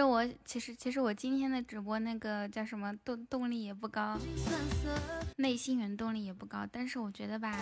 [0.00, 4.18] 实我其实其实我今天的直播那个叫什么动动力也不高，
[5.36, 7.54] 内心原动力也不高，但是我觉得吧，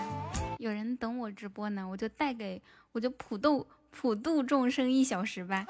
[0.58, 5.66] 有人等我直播呢，我就带给我就普度普度众生一小时吧。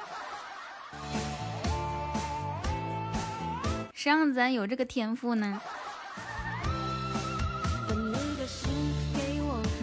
[3.94, 5.62] 谁让咱有这个天赋呢？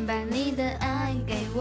[0.06, 0.85] 把你的爱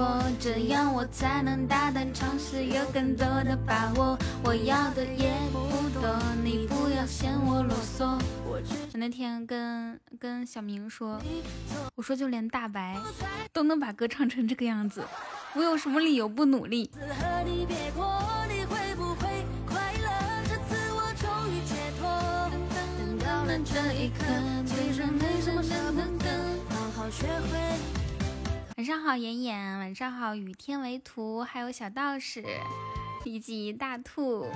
[0.05, 4.19] 我，这样我才能大胆尝试，有更多的把握。
[4.45, 5.59] 我要的也不
[5.99, 8.21] 多，你不要嫌我啰嗦。
[8.45, 8.61] 我
[8.99, 11.19] 那天跟跟小明说，
[11.95, 12.99] 我说就连大白
[13.51, 15.03] 都能把歌唱成这个样子，
[15.55, 16.91] 我有什么理由不努力？
[28.77, 29.79] 晚上好，妍妍。
[29.79, 32.45] 晚上好，雨天为图，还有小道士
[33.23, 34.49] 以及大兔。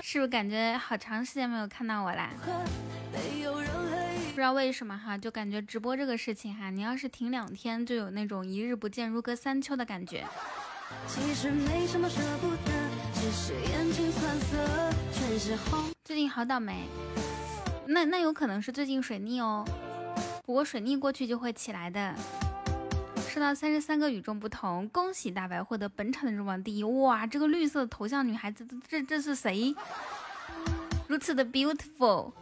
[0.00, 2.30] 是不是感觉好长时间没有看到我啦？
[4.30, 10.24] 不知道为什么哈，就感觉直播这个事情哈，你要是停两天，就有那种一日不见如隔三秋的感觉。
[16.02, 16.88] 最近好倒霉，
[17.86, 19.62] 那那有可能是最近水逆哦。
[20.50, 22.12] 不过水逆过去就会起来的。
[23.28, 26.82] 收到三十三个与众不同，恭喜大白获得本场的入榜第一！
[26.82, 29.72] 哇，这个绿色头像女孩子，这这是谁？
[31.06, 32.32] 如此的 beautiful。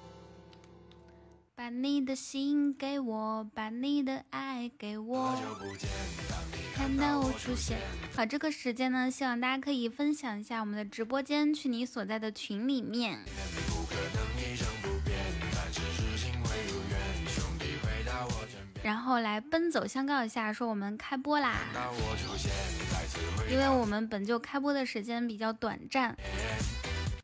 [1.54, 5.38] 把你的心给我，把你的爱给我。
[6.74, 7.76] 看到我出现。
[8.16, 13.18] 好，这个时间呢，希望大家可以分享一下我们的直播间，去你所在的群里面。
[18.88, 21.58] 然后来奔走相告一下，说我们开播啦！
[23.50, 26.16] 因为我们本就开播的时间比较短暂，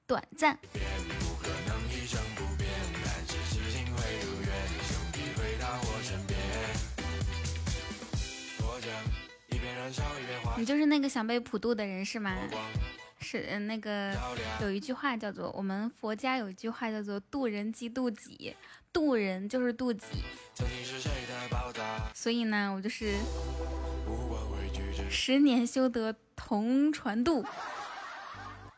[0.07, 0.59] 短暂。
[10.59, 12.37] 你就是那个想被普渡的人是吗？
[13.21, 14.15] 是那个
[14.61, 18.55] 有一句话叫做，我们佛家有一句话叫做渡人即渡己，
[18.95, 20.25] 渡人就是渡己。
[22.15, 23.13] 所以呢，我就是
[25.11, 27.45] 十年修得同船渡，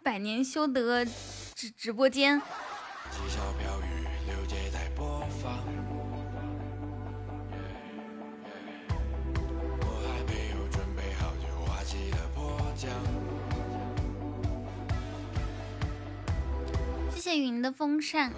[0.02, 2.40] 百年修得直直播间。
[17.14, 18.32] 谢谢云的风扇。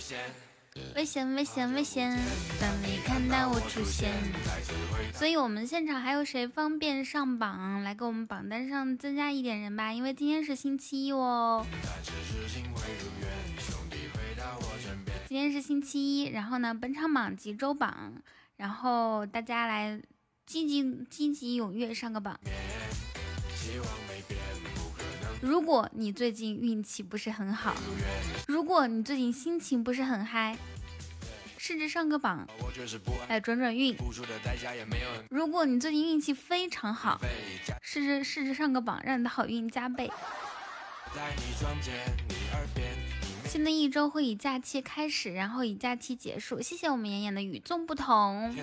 [0.00, 0.18] 危险
[0.94, 2.18] 危险危险危险危险！
[2.58, 4.10] 当你看到我出现，
[5.12, 9.92] 所以我们现场还有谁方便上榜来给我们榜单上增加一点人吧？
[9.92, 11.66] 因为今天是星期一哦。
[15.28, 18.14] 今天是星期一，然后呢，本场榜及周榜，
[18.56, 20.00] 然后大家来
[20.46, 22.40] 积极积极踊跃上个榜。
[25.40, 27.74] 如果你最近运气不是很好，
[28.46, 30.56] 如果你最近心情不是很嗨，
[31.56, 32.46] 试着上个榜
[33.28, 33.96] 来转转运。
[35.30, 37.18] 如果你最近运气非常好，
[37.80, 40.10] 试着试着上个榜，让你的好运加倍。
[43.46, 46.60] 新的一周会以假期开始，然后以假期结束。
[46.60, 48.52] 谢谢我们妍妍的与众不同。
[48.52, 48.62] 谁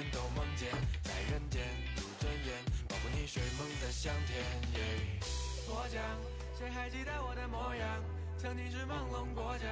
[6.88, 8.02] 还记得我的模样？
[8.38, 9.68] 曾经是朦胧过江，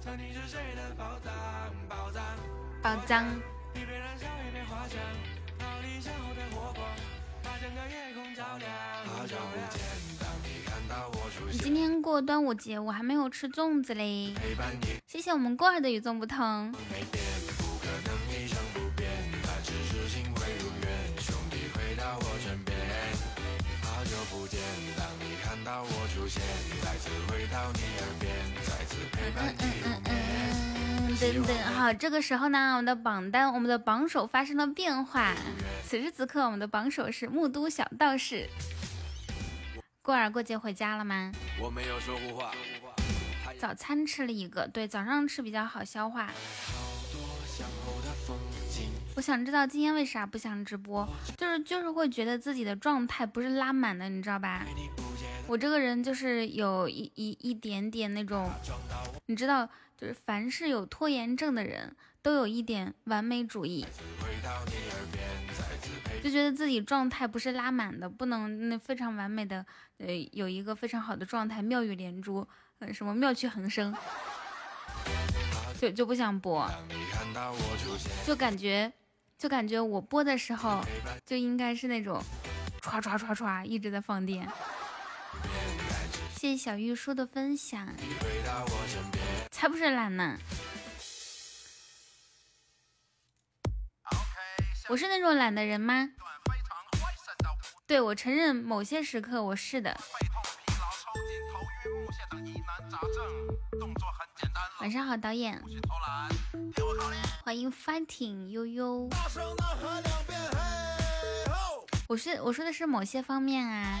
[0.00, 1.30] 曾经是谁的宝藏？
[1.86, 2.22] 宝藏，
[2.80, 3.26] 宝藏。
[3.74, 4.98] 一边燃烧一边滑翔，
[5.58, 6.88] 逃离身后的火光，
[7.42, 8.70] 把整个夜空照亮。
[9.04, 9.84] 好久不见，
[10.18, 11.60] 当你看到我出现。
[11.62, 14.32] 今天过端午节，我还没有吃粽子嘞。
[14.34, 16.72] 陪伴你谢谢我们过儿的与众不同。
[16.90, 17.22] 没变，
[17.58, 19.10] 不可能一成不变，
[19.42, 22.74] 但只是心会如愿，兄弟回到我身边。
[23.82, 24.58] 好久不见，
[25.64, 25.88] 当你看到我。
[31.20, 35.34] 等等，好，这个时候呢，我们的榜单，我们的榜首发生了变化。
[35.86, 38.48] 此时此刻，我们的榜首是木都小道士。
[40.02, 41.32] 过儿过节回家了吗？
[41.58, 42.52] 我没有说胡话。
[43.58, 46.30] 早餐吃了一个，对，早上吃比较好消化。
[49.16, 51.08] 我想知道今天为啥不想直播，
[51.38, 54.66] 就是就是会觉得自己的状态不是拉满的，你知道吧？
[55.46, 58.50] 我这个人就是有一一一点点那种，
[59.26, 63.86] 你知道，就是凡是有拖延症的人都有一点完美主义。
[66.22, 69.64] 就觉得自己状态不是拉满的，不能那非常完美的，
[69.98, 72.48] 呃，有一个非常好的状态，妙语连珠，
[72.78, 73.94] 呃，什么妙趣横生，
[75.78, 76.66] 就就不想播，
[78.26, 78.90] 就感觉，
[79.36, 80.82] 就感觉我播的时候
[81.26, 82.18] 就应该是那种，
[82.80, 84.48] 唰唰唰唰一直在放电。
[86.44, 87.88] 谢谢小玉叔的分享，
[89.50, 90.38] 才不是懒呢。
[94.90, 96.06] 我是那种懒的人吗？
[97.86, 99.98] 对，我承认某些时刻我是的。
[104.80, 105.58] 晚上好，导演。
[107.42, 109.08] 欢迎 fighting 悠悠。
[112.06, 114.00] 我是我说的是某些方面啊。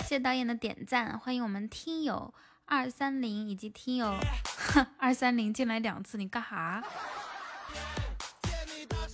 [0.00, 2.34] 谢谢导演的点赞，欢迎我们听友
[2.64, 4.14] 二三零以及听友
[4.98, 6.82] 二三零进来两次，你干哈？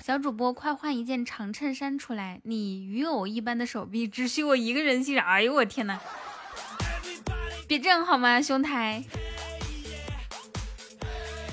[0.03, 2.41] 小主播，快换一件长衬衫出来！
[2.45, 5.27] 你鱼偶一般的手臂，只需我一个人欣赏。
[5.27, 6.01] 哎呦我天哪！
[7.69, 9.05] 别这样好吗，兄台？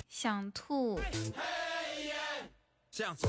[0.07, 1.01] 想吐。
[2.91, 3.27] 向左，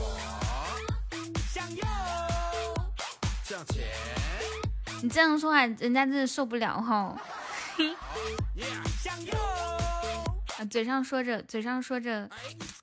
[3.44, 3.84] 向前。
[5.02, 7.20] 你这样说话，人家真的受不了哈。
[9.02, 9.34] 向右。
[10.58, 12.28] 啊，嘴上说着，嘴上说着。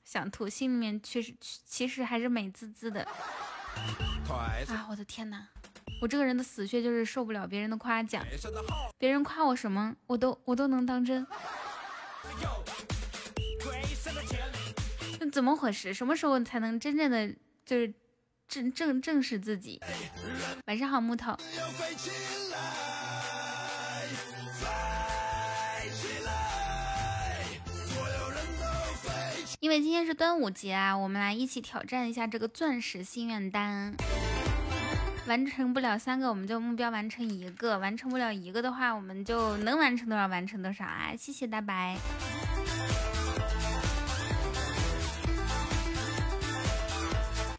[0.05, 1.33] 想吐，心里面确实
[1.65, 3.01] 其实还是美滋滋的。
[4.29, 5.47] 啊，我的天哪！
[6.01, 8.23] 我这个人的死穴就是受不了别人的夸奖，
[8.97, 11.25] 别人夸我什么，我都我都能当真。
[15.19, 15.93] 那怎么回事？
[15.93, 17.33] 什么时候才能真正的
[17.65, 17.93] 就是
[18.51, 19.79] 正正正视自己？
[20.65, 21.37] 晚上好，木头。
[29.61, 33.95] 因为今天是端午节啊，我们来一起挑战一下这个钻石心愿单。
[35.27, 41.13] 完成不了三个，我们就目标完成一个；完成不了一个的话，我们就能完成多少完成多少啊！
[41.17, 41.95] 谢谢大白。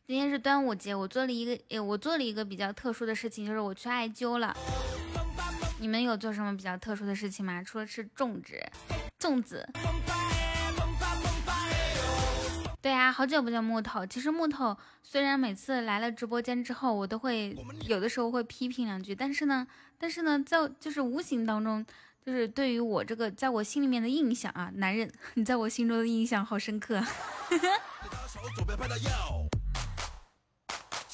[0.04, 4.52] 今天是端午节，我做了一个，诶我做了一个比较特殊的事情，就是我去艾灸了。
[5.78, 7.62] 你们有做什么比较特殊的事情吗？
[7.62, 8.60] 除了吃粽子，
[9.20, 9.64] 粽子。
[12.80, 14.04] 对啊，好久不见木头。
[14.04, 17.56] 其实木头虽然每次来了直播间之后，我都会
[17.86, 19.64] 有的时候会批评两句，但是呢，
[19.98, 21.86] 但是呢，在就是无形当中，
[22.26, 27.00] 就是对于我这个在我心里面的印象啊，男人， 你在我心中的印象好深刻。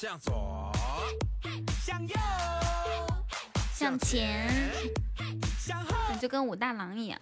[0.01, 0.71] 向左，
[1.83, 2.15] 向右，
[3.73, 4.49] 向前，
[5.59, 7.19] 向后，就跟武大郎一样。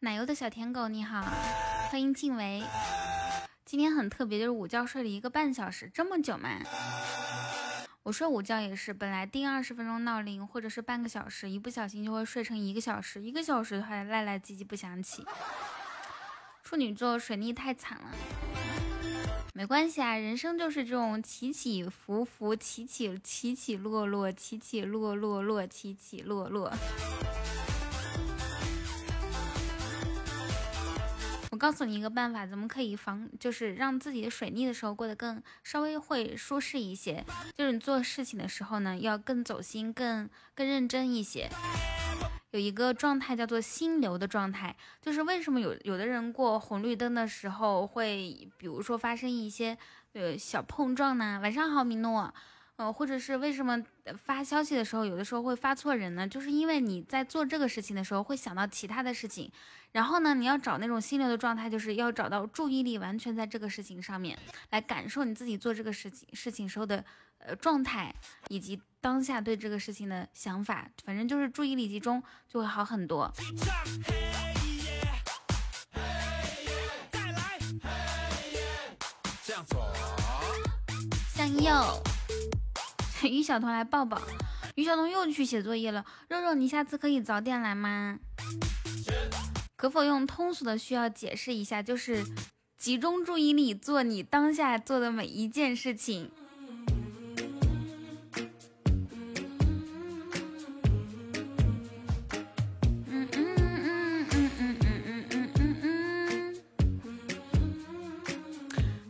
[0.00, 1.22] 奶油的小舔狗你好，
[1.90, 2.62] 欢迎静维。
[3.66, 6.48] 今天很特别，就是午觉睡了一个半小时，这么久吗？
[8.08, 15.22] 我睡午觉也是，本来定二十分钟闹铃或者是半个小时，一不小心就会睡成一个小时，一个小时还赖赖唧唧不想起。
[16.64, 18.06] 处女座水逆太惨了，
[19.52, 26.72] 没关系啊，人生就是这种起起伏伏，起起起起落落，起起落落落，起起落落。
[31.58, 37.24] 告诉你一个办法，怎么可以防，就是让自己的水逆的时候过得更稍微会舒适一些。
[37.56, 41.50] 就是你做事情的时候呢，要更走心，更更认真一些。
[42.52, 49.76] 有一个状态叫做心流的状态，就是为什么有有的人过红绿灯的时候会，比如说发生一些
[50.14, 51.40] 呃小碰撞呢？
[51.42, 52.32] 晚上好，米诺。
[52.78, 53.76] 呃，或者是为什么
[54.24, 56.26] 发消息的时候有的时候会发错人呢？
[56.28, 59.50] 就是因为你在做这个事情的时候会想到其他的事情，
[59.90, 64.38] 然后呢，你要找那种心流的状态，就是要找到注意力完全在这个事情上面，
[64.70, 67.04] 来感受你自己做这个事情事情时候的
[67.38, 68.14] 呃状态，
[68.48, 73.28] 以及当下对这个事情的想法，反正就是注意力集中就会好很多。
[79.42, 79.84] 向左，
[81.34, 82.02] 向右。
[83.28, 84.20] 于小彤来抱抱。
[84.76, 86.04] 于小彤又去写作业了。
[86.28, 88.18] 肉肉，你下次可以早点来吗？
[89.76, 91.82] 可否用通俗的需要解释一下？
[91.82, 92.24] 就是
[92.76, 96.30] 集中注意力做你当下做的每一件事情。
[103.06, 106.56] 嗯嗯嗯嗯嗯嗯嗯嗯嗯嗯。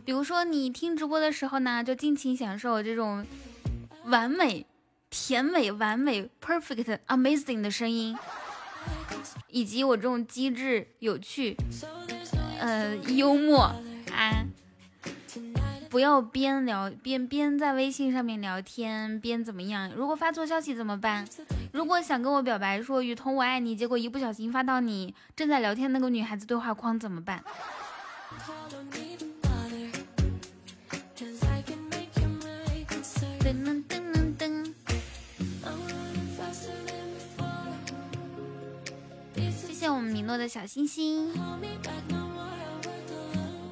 [0.03, 3.25] 比如说你听直播的时候呢，就尽情享受这种。
[4.09, 4.65] 完美、
[5.09, 8.17] 甜美、完美、perfect、amazing 的声音，
[9.49, 11.55] 以及我这种机智、有趣、
[12.59, 13.71] 呃幽默
[14.11, 14.45] 啊。
[15.89, 19.91] 不要边聊边边在微信上面聊天边怎么样？
[19.95, 21.27] 如果发错消息怎么办？
[21.71, 27.43] 如果想跟我表白说雨桐我爱你，结果一不小心发到你正在聊天那个女孩子对话框怎么办？
[40.09, 41.31] 米诺的小星星。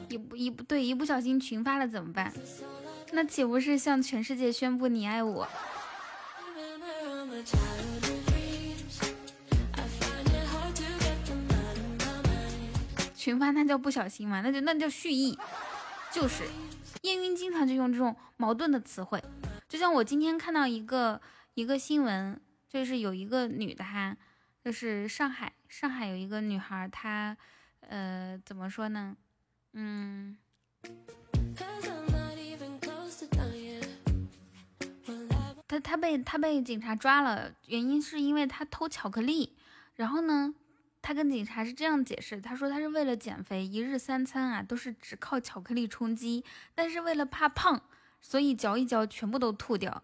[0.10, 2.34] 一不一不对，一不小心群发了怎么办？
[3.12, 5.48] 那岂不是向全世界宣布你爱我？
[13.15, 14.41] 群发那叫不小心吗？
[14.41, 15.38] 那就那叫蓄意，
[16.13, 16.44] 就是
[17.01, 19.22] 燕云经常就用这种矛盾的词汇。
[19.67, 21.20] 就像我今天看到一个
[21.53, 22.39] 一个新闻，
[22.70, 24.15] 就是有一个女的哈，
[24.68, 27.38] 就是上海上海有一个女孩，她
[27.88, 29.16] 呃怎么说呢？
[29.72, 30.38] 嗯，
[35.66, 39.56] 他他被他被警察抓了，原因是因为他偷巧克力。
[39.96, 40.54] 然后呢，
[41.02, 46.44] 他跟警察是这样解释，他说他是为了减肥，一日三餐啊都是只靠巧克力充饥，
[46.76, 47.82] 但是为了怕胖，
[48.20, 50.04] 所以嚼一嚼全部都吐掉。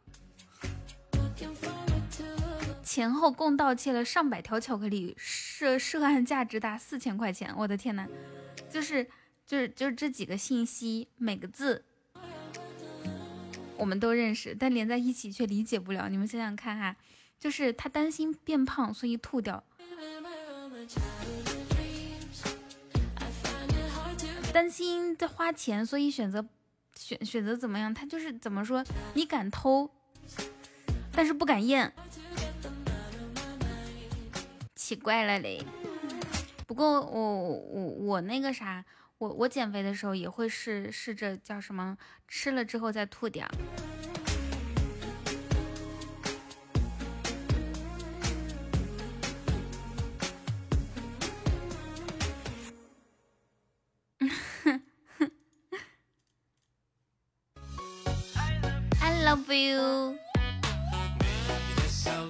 [2.83, 7.53] 前后共盗窃了上百条巧克力，涉涉案价值达四千块钱。
[7.57, 8.07] 我的天呐，
[8.69, 9.07] 就是。
[9.45, 11.83] 就是就是这几个信息，每个字
[13.77, 16.07] 我们都认识，但连在一起却理解不了。
[16.07, 16.95] 你们想想看哈，
[17.37, 19.61] 就是他担心变胖，所以吐掉；
[24.53, 26.47] 担心在花钱，所以选择
[26.95, 27.93] 选选择怎么样？
[27.93, 28.81] 他就是怎么说？
[29.13, 29.91] 你敢偷，
[31.11, 31.93] 但是不敢验，
[34.93, 35.59] 奇怪了嘞。
[36.67, 38.85] 不过我我我那个啥。
[39.17, 41.97] 我我减肥的时候也会试试着叫什么
[42.27, 43.47] 吃了之后再吐掉。
[58.99, 60.17] I love you。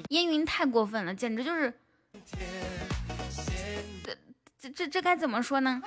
[0.10, 1.74] 烟云太过分了，简直就是，
[4.64, 5.82] 这这这该怎么说呢？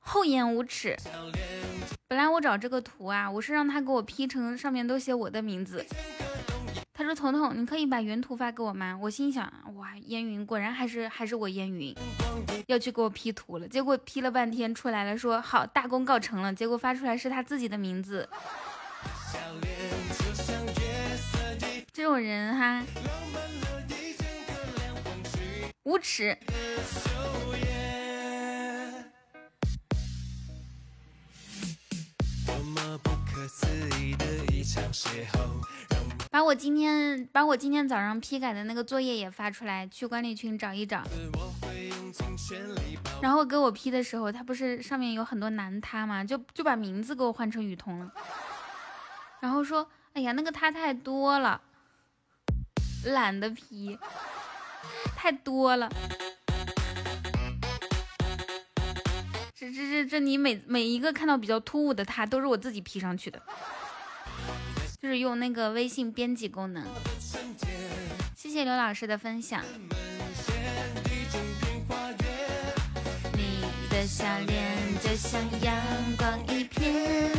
[0.00, 0.96] 厚颜无耻！
[2.06, 5.84] 本来我找这个图啊，我是让他给我 P 成上面都写我的名字。
[6.94, 11.92] 他说：“彤彤，你可以把原图发给我吗？”我心想：“哇，烟云果然还是还是我烟云，
[12.68, 16.54] 要去给我 P 图了。”结果 P 了半天出来了，说好大功告成了。
[16.54, 18.28] 结果发出来是他自己的名字。
[21.92, 22.84] 这种人哈，
[25.88, 26.36] 无耻！
[36.30, 41.02] 把我今天把我今天早上批改的那个作业也发出来，去管理群找一找。
[43.22, 46.22] 然后给我批的时候，他不是上面有很多男他吗？
[46.22, 48.12] 就就把名字给我换成雨桐了。
[49.40, 51.58] 然后说，哎呀，那个他太多了，
[53.04, 53.98] 懒得批，
[55.20, 55.90] 太多了。
[59.52, 63.42] 这这这这，你每每一个看到比较突兀的他，都是我自己 P 上去的，
[65.02, 66.86] 就是用那个微信编辑功能。
[68.36, 69.60] 谢谢刘老师的分享。
[73.32, 75.76] 你的笑脸就像阳
[76.16, 77.37] 光一片。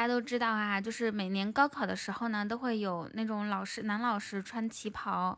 [0.00, 5.36] 大家都知道啊，就是每年高考的时候呢，都会有那种老师男老师穿旗袍。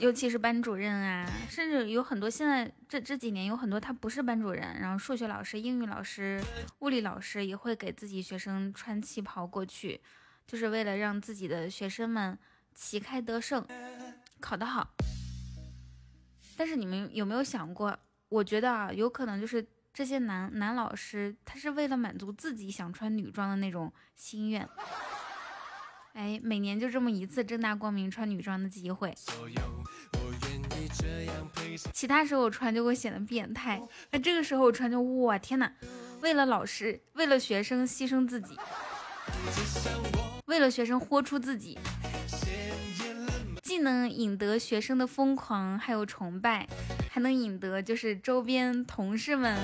[0.00, 6.44] 尤其是班主任啊，甚至有很多现在这这几年有很多他不是班主任，然后数学老师、英语老师、
[6.80, 9.98] 物理老师也会给自己学生穿旗袍过去，
[10.46, 12.38] 就是为了让自己的学生们
[12.74, 13.66] 旗开得胜，
[14.40, 14.92] 考得好。
[16.54, 17.98] 但是你们有没有想过？
[18.28, 24.66] 我觉得啊，有可能就是这些男男老师，他是为了满足自己想穿女装的那种心愿。
[26.14, 29.14] 哎，每年就这么一次正大光明穿女装的机会，
[31.92, 33.82] 其他时候我穿就会显得变态。
[34.10, 35.70] 那这个时候我穿就哇天哪！
[36.20, 38.58] 为了老师，为了学生牺牲自己，
[40.46, 41.78] 为了学生豁出自己，
[43.72, 46.68] 既能引得学生的疯狂还有崇拜，
[47.10, 49.58] 还能引得就是周边同事们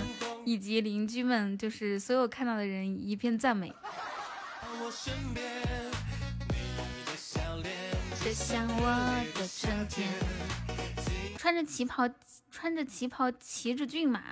[0.47, 3.71] 以及邻居们，就是所有看到的人一片赞美。
[8.33, 10.09] 像我的春天。
[11.37, 12.09] 穿着旗袍，
[12.51, 14.23] 穿着旗袍骑着骏马，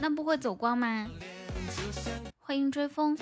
[0.00, 1.08] 那不会走光吗？
[2.40, 3.16] 欢迎追风。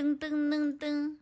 [0.00, 1.16] 噔噔噔噔。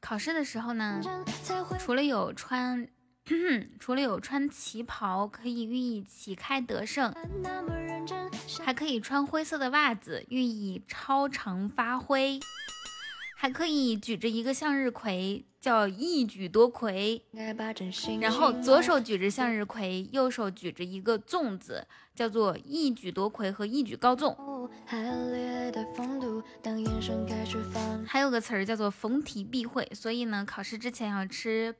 [0.00, 1.00] 考试的时候呢，
[1.78, 2.84] 除了有穿，
[3.78, 7.12] 除了有穿旗袍可以寓意旗开得胜，
[8.64, 12.38] 还可以穿灰色的袜子寓意超常发挥，
[13.36, 17.22] 还可以举着一个向日葵叫一举夺魁，
[18.20, 24.36] 然后左手举着向日葵，右手举着一个粽子，叫做一举夺魁和一举高粽。
[28.06, 31.74] 还有个词儿叫做逢题必会，所以呢，考试之前要吃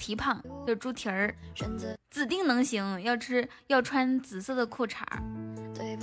[0.00, 1.34] 蹄膀，就猪蹄儿，
[2.08, 3.02] 指定能行。
[3.02, 5.22] 要吃要穿紫色的裤衩儿，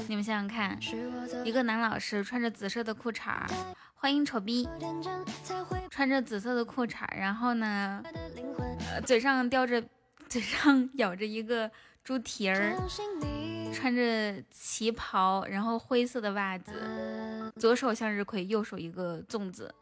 [0.07, 0.77] 你们想想看，
[1.43, 3.47] 一个男老师穿着紫色的裤衩儿，
[3.95, 4.69] 欢迎丑逼，
[5.89, 8.03] 穿着紫色的裤衩，然后呢，
[8.91, 9.83] 呃嘴上叼着，
[10.29, 11.71] 嘴上咬着一个
[12.03, 12.77] 猪蹄儿。
[13.73, 19.75] 穿着旗袍，然后灰色的袜子，左手向日葵，右手一个粽子，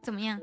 [0.00, 0.40] 怎么样？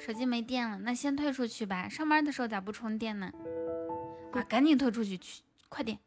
[0.00, 1.86] 手机没电了，那先退出去吧。
[1.86, 3.30] 上班的时候咋不充电呢？
[4.32, 5.98] 啊，赶紧退出去，去，快点，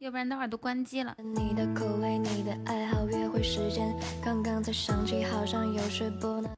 [0.00, 1.16] 要不然待会儿都关机了。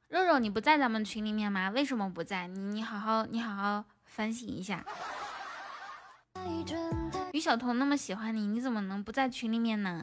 [0.09, 1.71] 肉肉，你不在咱们群里面吗？
[1.71, 2.49] 为什么不在？
[2.49, 3.85] 你你好好，你好好。
[4.05, 4.85] 反省一下，
[7.33, 10.03] 于晓彤那么喜欢你，你怎么能不在群里面呢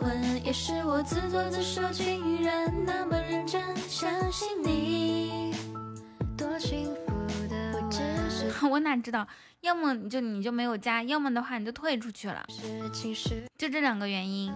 [0.51, 5.55] 也是我自作自受，竟然那么认真，相信你，
[6.35, 7.10] 多幸福。
[8.69, 9.27] 我哪知道？
[9.61, 12.43] 要么你就你就没有加，要么的话你就退出去了，
[13.59, 14.51] 就这两个原因。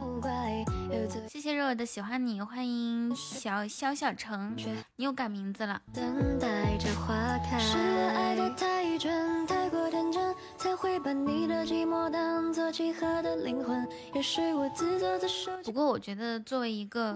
[1.29, 4.55] 谢谢肉肉的喜欢你，欢迎小小小城，
[4.95, 5.79] 你又改名字了。
[15.63, 17.15] 不过我觉得作为一个。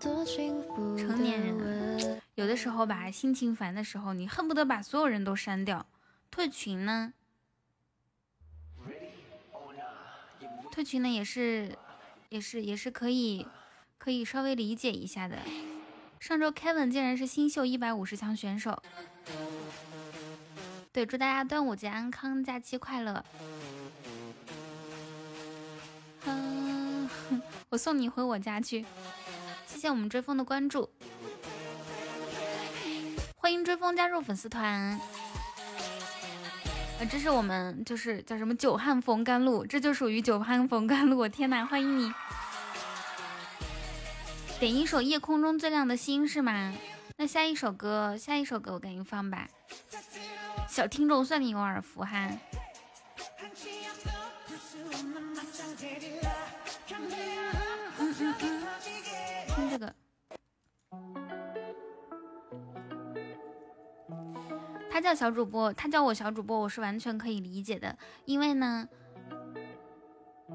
[0.00, 5.84] 成年人有的时候吧，心情烦的时候，你恨不得把所有人都删掉。
[6.30, 7.12] 退群呢？
[10.72, 11.76] 退群呢也是，
[12.30, 13.46] 也是，也是可以，
[13.98, 15.36] 可以稍微理解一下的。
[16.18, 18.82] 上周 Kevin 竟然是新秀一百五十强选手。
[20.92, 23.22] 对，祝大家端午节安康，假期快乐。
[26.24, 27.10] 嗯
[27.68, 28.84] 我送你回我家去。
[29.80, 30.90] 谢我们追风的关注，
[33.36, 34.70] 欢迎追风加入粉丝团。
[34.70, 35.00] 啊，
[37.10, 41.16] 这是我们就是叫什么久旱逢甘露，这就属于久旱逢甘露。
[41.16, 42.12] 我天哪，欢迎你！
[44.58, 46.74] 点一首夜空中最亮的星是吗？
[47.16, 49.48] 那下一首歌，下一首歌我给你放吧。
[50.68, 52.30] 小听众算你有耳福哈。
[59.56, 59.94] 这个，
[64.90, 67.96] 他叫小主播，他叫我小主播，我是完全可以理解的。
[68.24, 68.88] 因为呢，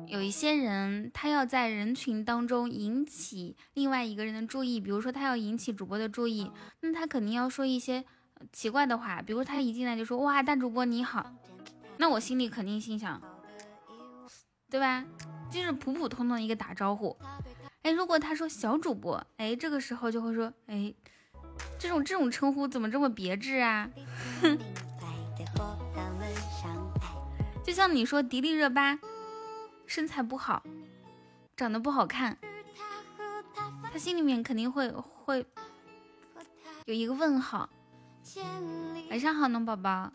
[0.07, 8.03] 有一些人他要在人群当中引起另外一个人的注意，比如说他要引起主播的注意，那他肯定要说一些
[8.51, 11.33] 奇怪的话，比如他一进来就说哇大主播你好，
[11.97, 13.21] 那我心里肯定心想，
[14.69, 15.05] 对吧？
[15.49, 17.15] 就是普普通通一个打招呼。
[17.85, 20.91] 哎，如果他说小主播，哎，这个时候就会说，哎，
[21.77, 23.87] 这种这种称呼怎么这么别致啊？
[24.41, 24.57] 哼，
[27.63, 28.97] 就像你说迪丽热巴
[29.85, 30.63] 身材不好，
[31.55, 32.35] 长得不好看，
[33.93, 35.45] 他心里面肯定会会
[36.85, 37.69] 有一个问号。
[39.11, 40.11] 晚上好，农宝宝。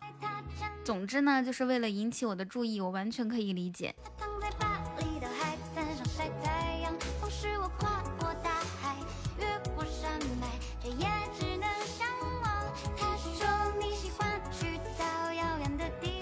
[0.83, 3.95] 总之呢，就是为了引起我的注意，我完全可以理解。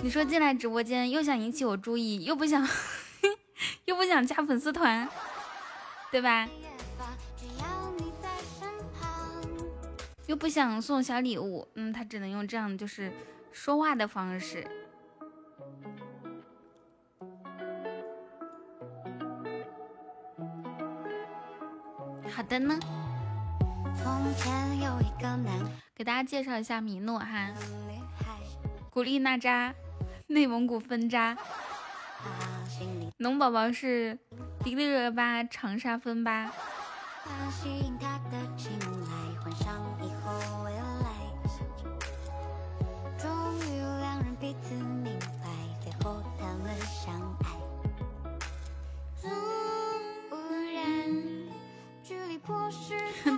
[0.08, 2.66] 你说进来直播间又想引起我注意，又不想，
[3.84, 5.06] 又不想加粉丝团，
[6.10, 6.48] 对吧？
[10.24, 13.12] 又不想送小礼物，嗯，他只能用这样就是
[13.52, 14.66] 说话的方式。
[22.30, 22.80] 好的呢。
[25.94, 27.50] 给大家介绍一下米诺哈，
[28.88, 29.74] 古力娜扎，
[30.30, 31.34] 内蒙古分扎，
[33.16, 34.18] 农宝宝是
[34.62, 36.52] 迪丽热巴长沙分吧。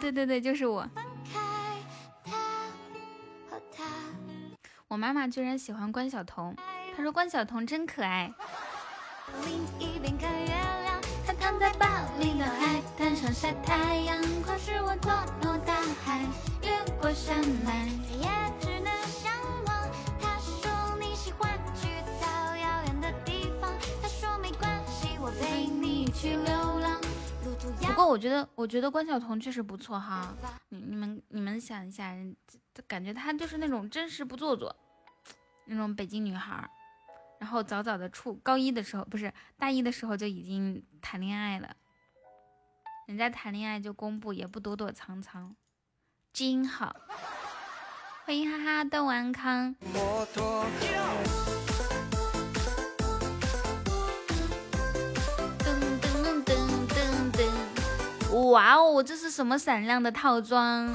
[0.01, 0.89] 对对对，就是我。
[4.89, 6.53] 我妈妈居然喜欢关晓彤，
[7.03, 8.33] 说关晓彤真可爱。
[27.83, 30.35] 不过我觉得，我觉得关晓彤确实不错哈。
[30.69, 32.15] 你你们你们想一下，
[32.87, 34.75] 感觉她就是那种真实不做作
[35.67, 36.69] 那种北京女孩。
[37.41, 41.75] 然后早早的处高一的时候，不是大一的时候就已经谈恋爱了。
[43.07, 45.57] 人家谈恋爱就公布，也不躲躲藏藏，
[46.35, 46.95] 真好。
[48.27, 49.75] 欢迎哈哈的安康。
[58.53, 60.89] 哇哦，这是什么闪亮的套装？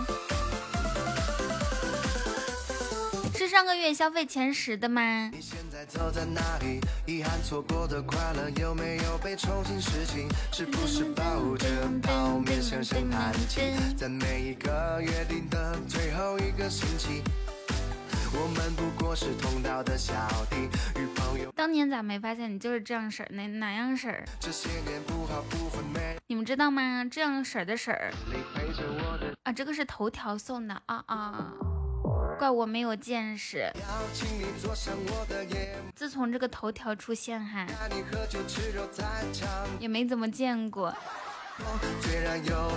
[3.55, 5.29] 上个月消费前十的吗？
[5.31, 6.81] 你现在走在哪里？
[7.05, 10.27] 遗憾错过的快乐有没有被重新拾起？
[10.51, 11.65] 是不是抱着
[12.03, 12.61] 泡面？
[13.95, 17.23] 在每一个约定的最后一个星期，
[18.33, 20.13] 我们不过是同道的小
[20.49, 20.57] 弟
[20.99, 21.49] 与朋友。
[21.55, 23.29] 当年咋没发现你就是这样式儿？
[23.31, 24.25] 哪哪样式儿？
[24.37, 25.55] 这些年不好不。
[26.27, 27.05] 你们知道吗？
[27.09, 28.11] 这样婶儿的婶儿
[29.43, 31.01] 啊，这个是头条送的啊。
[31.07, 31.53] 啊
[32.37, 33.71] 怪我没有见识。
[35.95, 37.65] 自从这个头条出现哈，
[39.79, 40.93] 也没怎么见过。
[42.01, 42.71] 虽然有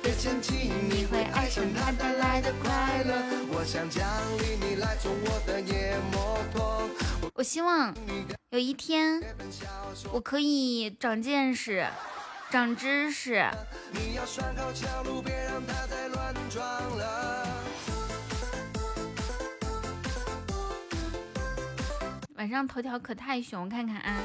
[0.00, 3.12] 别嫌弃你会爱上它带来的快乐。
[3.50, 6.88] 我想奖励你来做我的夜摩托。
[7.34, 7.92] 我希望
[8.50, 9.20] 有一天
[10.12, 11.84] 我可以长见识、
[12.50, 13.44] 长知识。
[13.90, 14.72] 你要拴好
[15.20, 16.64] 别让它再乱撞
[16.96, 17.41] 了。
[22.42, 24.20] 晚上头条可太熊，看看啊。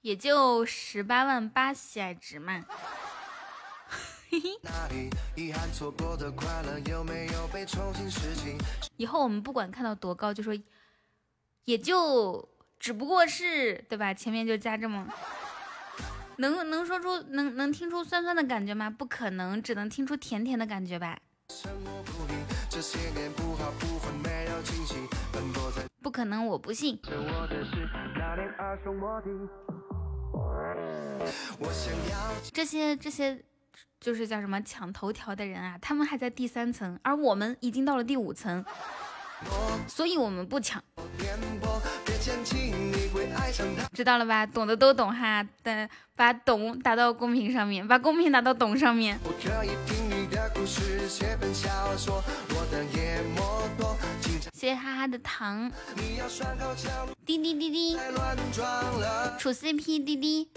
[0.00, 2.64] 也就十八万八喜爱值嘛。
[8.96, 10.52] 以后我们不管看到多高，就说
[11.66, 12.48] 也就
[12.80, 14.12] 只不过是对吧？
[14.12, 15.06] 前面就加这么，
[16.38, 18.90] 能能说出能能听出酸酸的感觉吗？
[18.90, 21.16] 不可能，只能听出甜甜的感觉吧。
[22.68, 24.96] 这些年不好，不会没有惊喜。
[26.02, 26.98] 不可能，我不信。
[32.52, 33.40] 这些这些
[34.00, 38.64] 就是叫什么抢头条的人啊，他们还在第三层，而我们已经到了第五层，
[39.86, 40.82] 所以我们不抢，
[43.92, 44.44] 知道了吧？
[44.44, 49.18] 懂的都懂哈，的把懂打到公屏上面，把公屏打到懂上面。
[54.52, 55.70] 谢谢哈哈的糖，
[57.26, 57.96] 滴滴滴滴，
[59.38, 60.50] 处 CP 滴滴。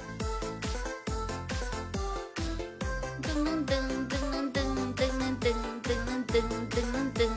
[3.22, 3.72] 噔噔
[4.08, 4.58] 噔噔
[4.96, 5.00] 噔
[5.40, 5.46] 噔噔
[5.84, 5.96] 噔
[6.28, 6.36] 噔
[6.70, 6.78] 噔
[7.14, 7.30] 噔。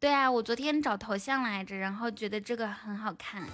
[0.00, 3.44] 对啊，我昨天找头像来着，然后觉得这个很好看。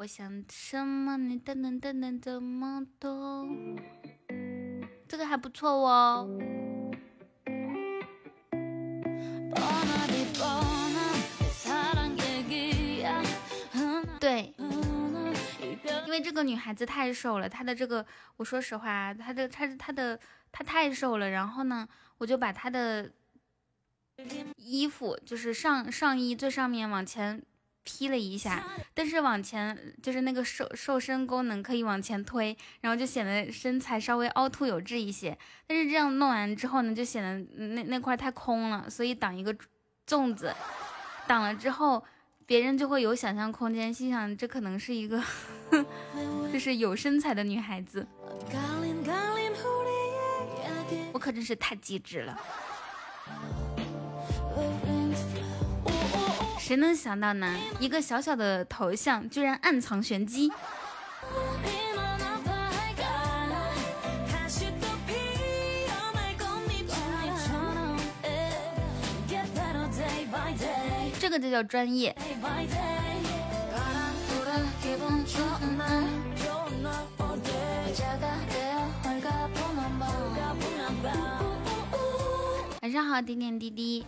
[0.00, 3.46] 我想什么你等等等等这么多，
[5.06, 6.26] 这个还不错哦。
[14.18, 14.54] 对。
[16.06, 18.06] 因为这个女孩子太瘦了，她的这个，
[18.38, 20.18] 我说实话，她的她她的
[20.50, 21.86] 她太瘦了，然后呢，
[22.16, 23.12] 我就把她的
[24.56, 27.42] 衣服，就是上上衣最上面往前。
[27.82, 28.64] 劈了一下，
[28.94, 35.36] 但是往前就是那个瘦瘦身功能可以往前推，然后就显得身材稍微凹凸有致一些。
[35.66, 39.54] 但是这样弄完之后呢，就显得那那块太空了，所以挡一个
[40.06, 40.54] 粽子，
[41.26, 42.04] 挡了之后，
[42.46, 45.22] 别人就会有想象空间，心想这可能是一个
[46.52, 48.06] 就是有身材的女孩子。
[51.12, 52.40] 我可真是太机智了。
[56.70, 57.58] 谁能想到呢？
[57.80, 60.52] 一个小小的头像，居然暗藏玄机。
[71.18, 72.14] 这个就叫专业。
[82.80, 84.06] 晚上好，点点滴滴。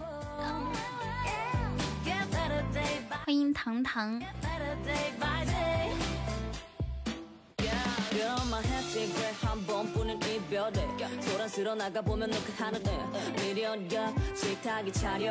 [3.32, 4.22] 欢迎糖糖。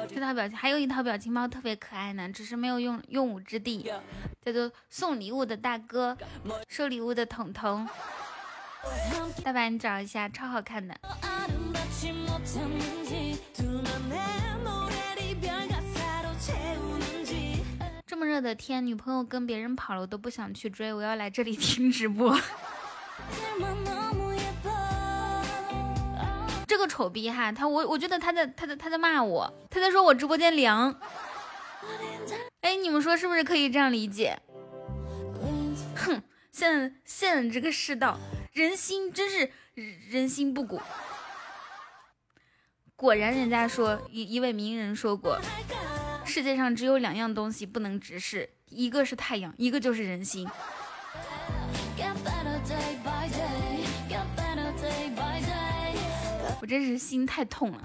[0.09, 3.87] 这套表情还有一套表情包特别可爱呢，只是没有用用武之地，
[4.43, 6.17] 叫做送礼物的大哥，
[6.67, 7.87] 收礼物的彤彤。
[9.43, 10.95] 大白你找一下，超好看的。
[18.11, 22.37] 这么热的天，女朋友跟别人跑了，我都不想去追，我要来这里 听直播。
[26.67, 30.93] 这个丑逼哈，他我我觉得他在他在他在骂我，他在说我直播间凉。
[32.59, 34.37] 哎，你们说是不是可以这样理解？
[35.95, 36.21] 哼，
[36.51, 38.19] 现现在这个世道，
[38.51, 39.49] 人心真是
[40.09, 40.81] 人心不古。
[42.97, 45.39] 果然，人家说一一位名人说过。
[46.31, 50.47] 世界上只有两样东西不能直视，一个是太阳，一个就是人心。
[56.61, 57.83] 我真是心太痛了。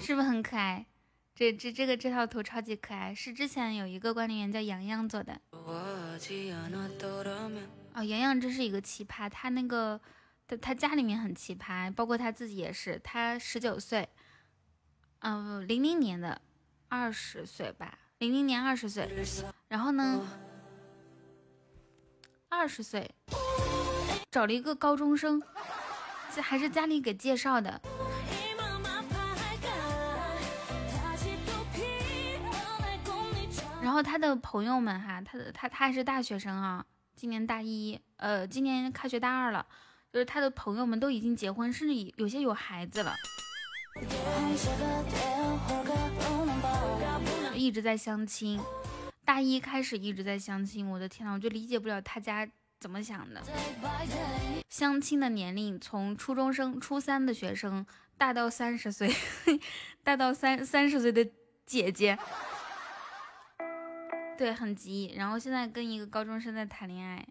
[0.00, 0.86] 是不是很可爱？
[1.38, 5.40] 这这这个这套图超级可爱，是之前有一个管理员叫洋洋做的。
[5.52, 6.18] 哦，
[7.94, 10.00] 洋洋真是一个奇葩，他那个
[10.48, 13.00] 他他家里面很奇葩，包括他自己也是。
[13.04, 14.08] 他十九岁，
[15.20, 16.40] 嗯，零零年的
[16.88, 19.08] 二十岁吧，零零年二十岁。
[19.68, 20.26] 然后呢，
[22.48, 23.08] 二十岁
[24.28, 25.40] 找了一个高中生，
[26.34, 27.80] 这还是家里给介绍的。
[33.88, 36.84] 然后他的朋友们哈，他的他他还是大学生啊，
[37.16, 39.64] 今年大一，呃，今年开学大二了，
[40.12, 43.16] 就是他的朋友们都已经结婚，甚至有些有孩子了，
[47.54, 48.60] 一直在相亲，
[49.24, 52.46] 大一开始一直在相亲，我的天呐，我就理解不了他家
[52.78, 53.42] 怎么想的，
[54.68, 57.86] 相亲的年龄从初中生、初三的学生，
[58.18, 59.10] 大到三十岁，
[60.04, 61.26] 大到三三十岁的
[61.64, 62.18] 姐姐。
[64.38, 67.26] 对，很急，然后现在跟一个高中生在谈恋爱。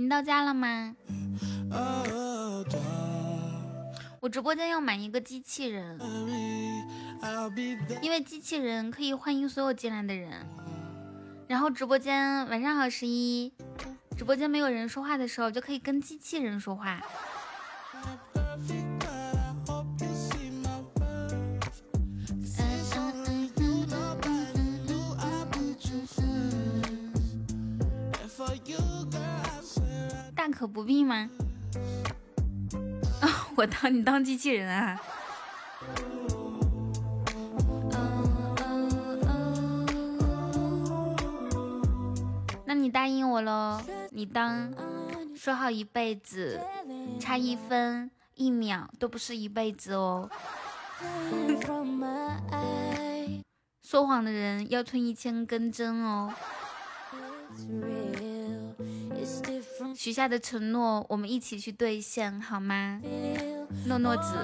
[0.00, 0.96] 云到家了吗？
[4.18, 6.00] 我直播间要买一个机器人，
[8.00, 10.30] 因为机器人可以欢迎所有进来的人。
[11.46, 13.52] 然后直播间晚上好十一，
[14.16, 16.98] 直播间没有人说话的时候，就可以跟机器人说话。
[30.40, 31.28] 大可不必吗？
[33.56, 34.98] 我当你当机器人啊？
[42.64, 43.82] 那你答应我喽？
[44.12, 44.72] 你当
[45.36, 46.58] 说好一辈子
[47.20, 48.10] 差一分。
[48.40, 50.26] 一秒都不是一辈子哦。
[53.82, 56.32] 说谎的人要吞一千根针哦。
[59.96, 63.00] 许下的承诺，我们一起去兑现，好吗？
[63.86, 64.34] 诺诺子。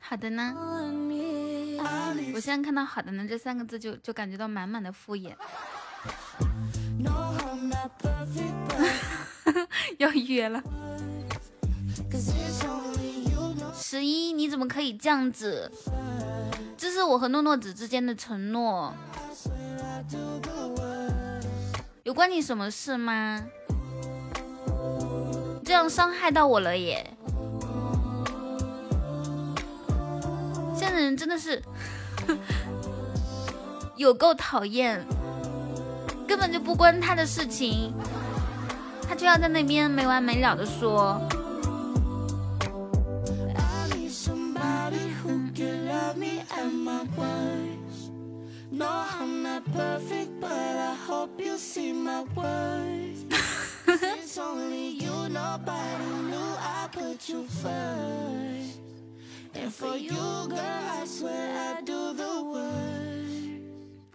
[0.00, 0.54] 好的呢。
[2.34, 5.32] 我现在看到“好的呢”这三个字，就就感觉到满满的敷衍。
[9.98, 10.62] 要约了。
[13.80, 15.70] 十一，你怎么可以这样子？
[16.76, 18.92] 这是我和诺诺子之间的承诺，
[22.02, 23.42] 有关你什么事吗？
[25.64, 27.08] 这样伤害到我了耶！
[30.74, 31.62] 现在的人真的是
[33.96, 35.06] 有够讨厌，
[36.26, 37.92] 根本就不关他的事情，
[39.08, 41.20] 他就要在那边没完没了的说。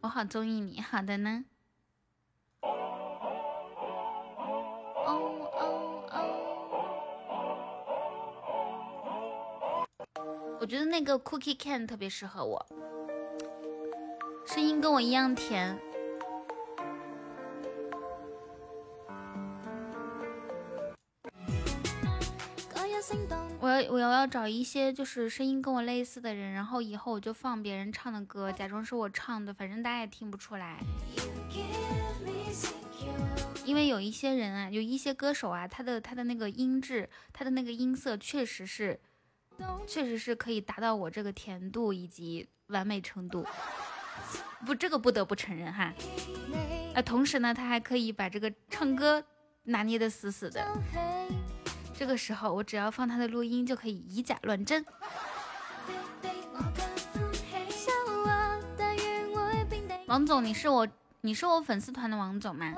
[0.01, 1.43] 我好中意你，好的呢。
[10.59, 12.65] 我觉得那个 Cookie Can 特别适合我，
[14.45, 15.77] 声音跟我一样甜。
[23.59, 30.79] 我要我要要找一些就是声音跟我类似的人，然后以后我就放别人唱的歌，假装是我唱的，反正大家也听不出来。
[33.63, 38.99] 因为有一些人啊，有一些歌手啊，他的他的那个音质，他的那个音色，确实是，
[39.87, 43.45] 确实是可以达到我这个甜度以及完美程度。
[44.65, 45.93] 不，这个不得不承认哈。
[46.95, 49.23] 啊，同时呢，他还可以把这个唱歌
[49.63, 50.65] 拿捏的死死的。
[51.93, 54.85] 这个时候，我只要放他的录音，就可以以假乱真。
[60.07, 60.87] 王总，你是我，
[61.21, 62.73] 你是我粉丝团的王总吗？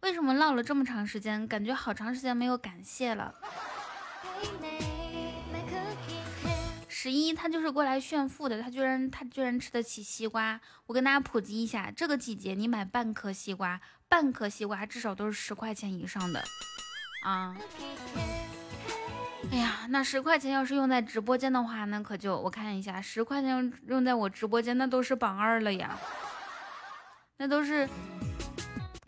[0.00, 3.34] 为什么唠了这么长时间，感觉好长时间没有感谢了？
[7.02, 10.60] 十一，他就是过来炫富的，他居然他居然吃得起西瓜。
[10.86, 16.40] 我跟大家普及一下，这个季节你买半颗西瓜，半颗西瓜至少都是十块钱以上的。
[17.24, 17.56] 啊，
[19.50, 25.98] 哎呀，那十块钱要是用在直播间的话，那可就我看一下，十块钱用在我直播间，那都是榜二了呀，
[27.36, 27.88] 那都是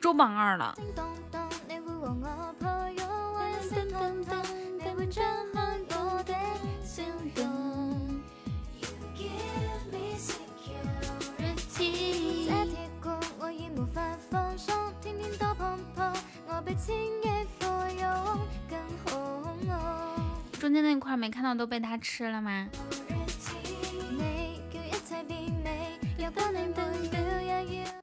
[0.00, 0.74] 周榜二了。
[20.59, 22.68] 中间那块没看到都被他吃了吗？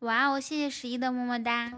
[0.02, 1.72] 哇哦，谢谢十一的么么哒！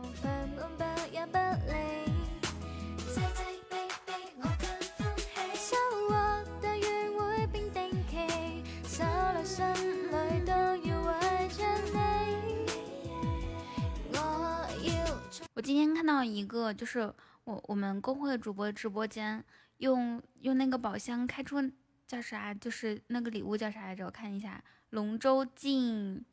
[15.64, 17.00] 今天看到一个，就是
[17.46, 19.42] 我我们公会主播直播间。
[19.78, 21.72] 用用那个宝箱开出
[22.06, 22.54] 叫啥？
[22.54, 24.06] 就是那个礼物叫啥来着？
[24.06, 26.26] 我看一下，龙舟进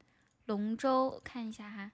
[0.47, 1.93] 龙舟，看一下哈，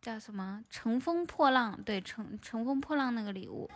[0.00, 0.62] 叫什么？
[0.70, 3.68] 乘风破浪，对，乘乘风破浪那个礼物。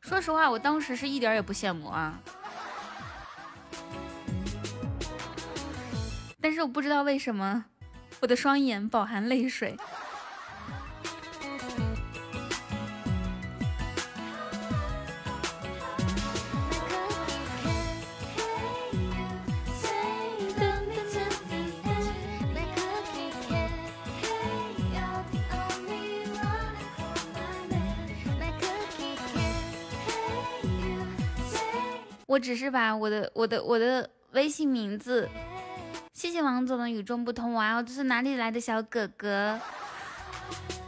[0.00, 2.20] 说实话，我当时是一点也不羡慕啊，
[6.40, 7.64] 但是我不知道为什么，
[8.20, 9.76] 我的双眼饱含泪水。
[32.34, 35.28] 我只是把我的我的我的微信名字，
[36.12, 37.54] 谢谢王总的与众不同。
[37.54, 39.60] 哇哦，这是哪里来的小哥哥？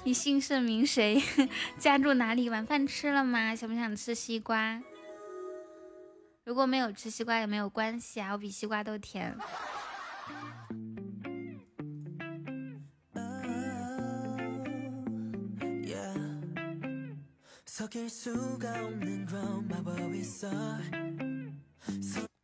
[0.03, 1.23] 你姓甚名谁？
[1.79, 2.51] 家住哪里？
[2.51, 3.55] 晚饭吃了吗？
[3.55, 4.83] 想不想吃西瓜？
[6.43, 9.33] 如果没有吃西瓜也没有关系啊，我比西瓜都甜。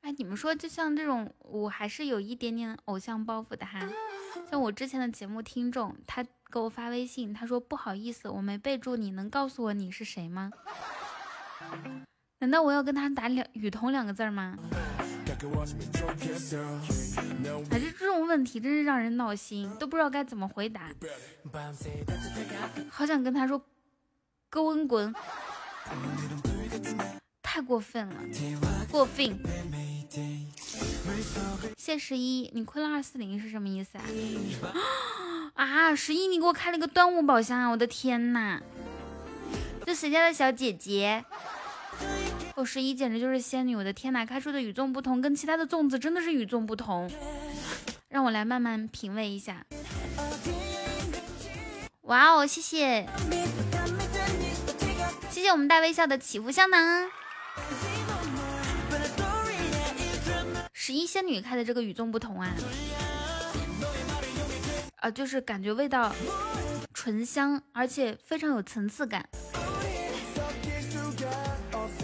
[0.03, 3.81] 哎，你们说，就像这种，我还是有一点点偶像包袱的哈。
[4.51, 10.51] 像我之前的节目听众，他给我发微信，他说不好意思，我没备注，你能告诉我你是谁吗？
[12.39, 14.59] 难道我要跟他打两雨桐两个字吗？
[17.71, 20.91] 还是这种问题真是让人闹心，都不知道该怎么回答。
[22.91, 23.65] 好想跟他说，
[24.51, 25.15] 滚滚，
[27.65, 28.15] 过分了，
[28.91, 29.39] 过分。
[31.77, 34.05] 谢十一，你亏了二四零是什么意思啊？
[35.55, 37.69] 啊，十一，你给我开了个端午宝箱啊！
[37.69, 38.61] 我的天呐，
[39.87, 41.25] 这谁家的小姐姐？
[42.55, 43.75] 我十一简直就是仙女！
[43.75, 47.11] 我的天呐，开出的与众不同，跟其他的粽子真的是与众不同。
[48.09, 49.65] 让我来慢慢品味一下。
[52.03, 53.07] 哇哦，谢谢，
[55.31, 57.11] 谢谢我们大微笑的祈福香囊。
[60.73, 62.53] 十一仙女开的这个与众不同啊，
[64.97, 66.13] 啊，就是感觉味道
[66.93, 69.29] 醇香，而且非常有层次感。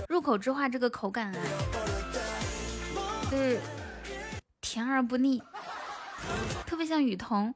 [0.09, 1.41] 入口之话，这个口感啊，
[3.31, 3.61] 就是
[4.61, 5.43] 甜而不腻，
[6.65, 7.53] 特别像雨桐。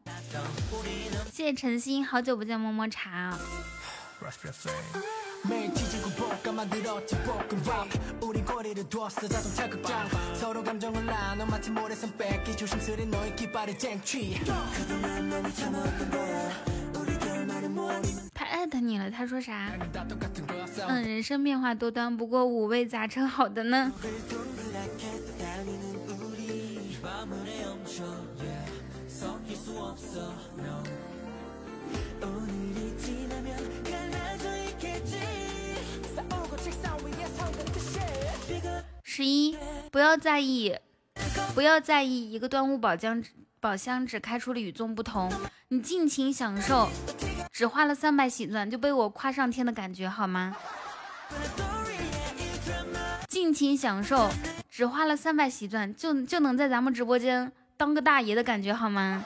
[1.33, 3.39] 谢谢晨曦，好久不见，么么茶啊。
[18.35, 19.73] 他艾特你了，他说啥？
[20.89, 23.93] 嗯，人生变化多端，不过五味杂陈好的呢。
[39.15, 39.55] 十一，
[39.91, 40.75] 不要在意，
[41.55, 43.23] 不要在意一个端午宝箱
[43.61, 45.31] 宝箱只开出了与众不同，
[45.69, 46.89] 你尽情享受，
[47.53, 50.57] 只花了三百喜钻就被我夸上天的感觉好吗？
[53.29, 54.31] 尽情享受，
[54.71, 59.23] 只花了三百喜钻就就能在咱们直播间当个大爷的感觉好吗？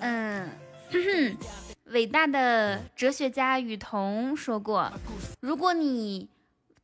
[0.00, 0.48] 嗯。
[1.90, 4.92] 伟大的哲学家雨桐说过
[5.40, 6.28] ：“如果你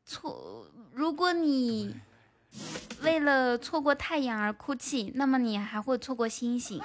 [0.07, 1.95] 错，如果你
[3.03, 6.81] 为了错过太阳而哭泣，那么你还会错过星星，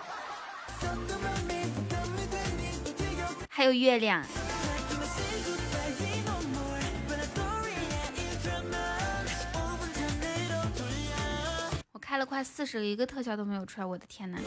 [3.48, 4.22] 还有月亮。”
[11.94, 14.38] 我开了快四十个，一个特效都没有出来，我的天呐！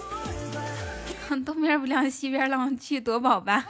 [1.45, 3.65] 东边不亮西边亮，去夺宝吧！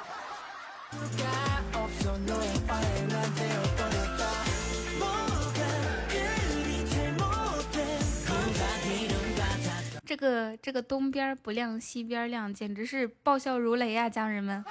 [10.05, 14.11] 这个这个东边不亮西边亮，简直是爆笑如雷啊！
[14.11, 14.63] 家人们，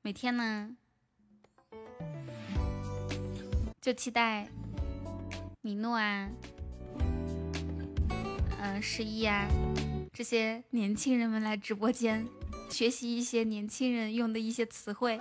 [0.00, 0.70] 每天呢
[3.80, 4.48] 就期待
[5.60, 6.30] 米诺啊，
[8.62, 9.46] 嗯，十一啊。
[10.12, 12.26] 这些年轻人们来直播间
[12.68, 15.18] 学习一些年轻人用的一些词汇，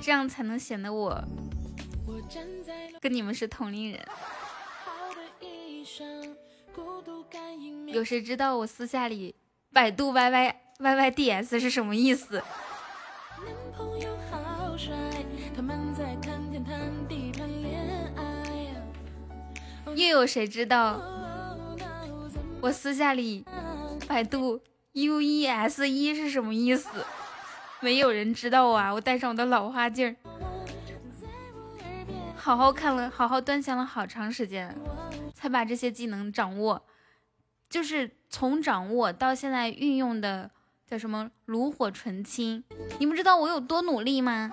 [0.00, 1.24] 这样才能显得我
[3.00, 4.00] 跟你们是同龄人。
[7.86, 9.34] 有谁知道我私下里
[9.72, 12.42] 百度 Y Y Y Y D S 是什么意思？
[19.94, 21.21] 又有谁知道？
[22.62, 23.44] 我私下里
[24.06, 24.60] 百度
[24.92, 26.88] U E S 一是什么意思？
[27.80, 28.94] 没有人知道啊！
[28.94, 30.14] 我带上我的老花镜，
[32.36, 34.72] 好好看了，好好端详了好长时间，
[35.34, 36.80] 才把这些技能掌握。
[37.68, 40.48] 就是从掌握到现在运用的，
[40.86, 42.62] 叫什么炉火纯青？
[43.00, 44.52] 你们知道我有多努力吗？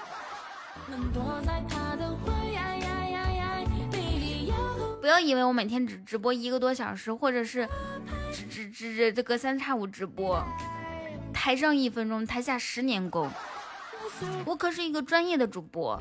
[5.10, 7.68] 不要以为我每天只直播一个多小时，或者是
[8.32, 10.40] 只只只只这隔三差五直播，
[11.34, 13.28] 台上一分钟，台下十年功。
[14.46, 16.00] 我可是一个专业的主播。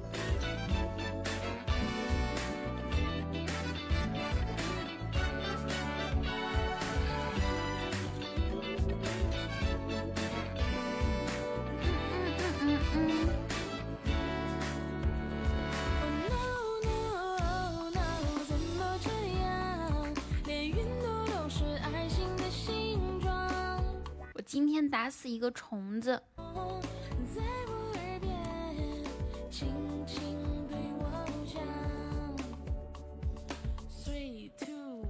[24.89, 26.23] 打死一个虫子。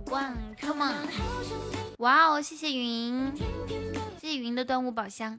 [0.07, 1.07] One, come on！
[1.99, 3.31] 哇哦，谢谢云，
[4.19, 5.39] 谢谢云的端午宝箱。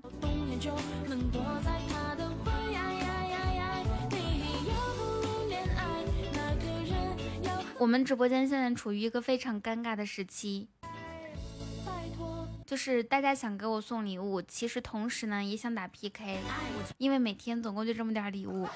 [7.79, 10.67] 我们直播间现在处于一个非常尴尬的时期，
[12.69, 16.37] 就是大家想给我送礼物，其实同时呢也想打 PK，
[16.99, 18.67] 因为每天总共就这么点礼物，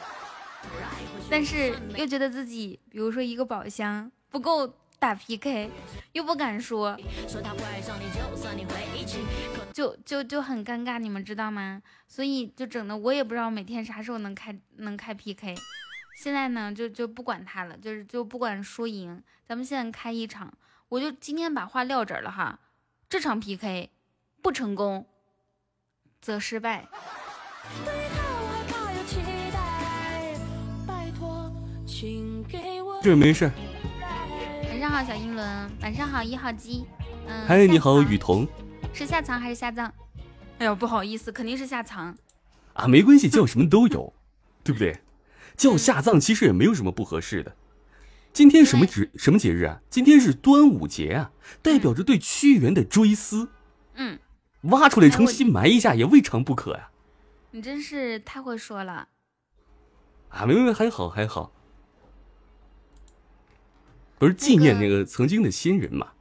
[1.30, 4.68] 但是又觉得自己，比如说一个宝箱不够
[4.98, 5.70] 打 PK，
[6.14, 6.98] 又不敢说，
[9.72, 11.80] 就就就很尴尬，你们知道吗？
[12.08, 15.54] 所以就整的我也不知道每天啥时候能开能开 PK。
[16.18, 20.52] 现在呢，就就不管他了，就是就不管输赢，咱们现在开一场，
[20.90, 22.60] 我就今天把话撂这儿了哈。
[23.14, 23.92] 这场 PK
[24.42, 25.06] 不成功
[26.20, 26.88] 则失败。
[33.04, 33.52] 这没事。
[34.68, 35.72] 晚上好，小英伦。
[35.84, 36.88] 晚上好，一号机。
[37.28, 37.46] 嗯。
[37.46, 38.48] 嗨，你好，雨桐。
[38.96, 39.94] 是下藏还是下葬？
[40.58, 42.18] 哎呦，不好意思，肯定是下藏。
[42.74, 44.12] 啊，没关系，叫什么都有，
[44.64, 45.02] 对不对？
[45.56, 47.56] 叫下葬其实也没有什么不合适的。
[48.34, 49.80] 今天什么节什么节日啊？
[49.92, 51.32] 今天是端午节啊，
[51.62, 53.50] 代表着对屈原的追思。
[53.94, 54.18] 嗯，
[54.64, 56.90] 挖出来重新埋一下也未尝不可呀。
[57.52, 59.08] 你真是太会说了。
[60.30, 61.54] 啊，没没还好还好，
[64.18, 66.14] 不是纪念那个曾经的先人嘛？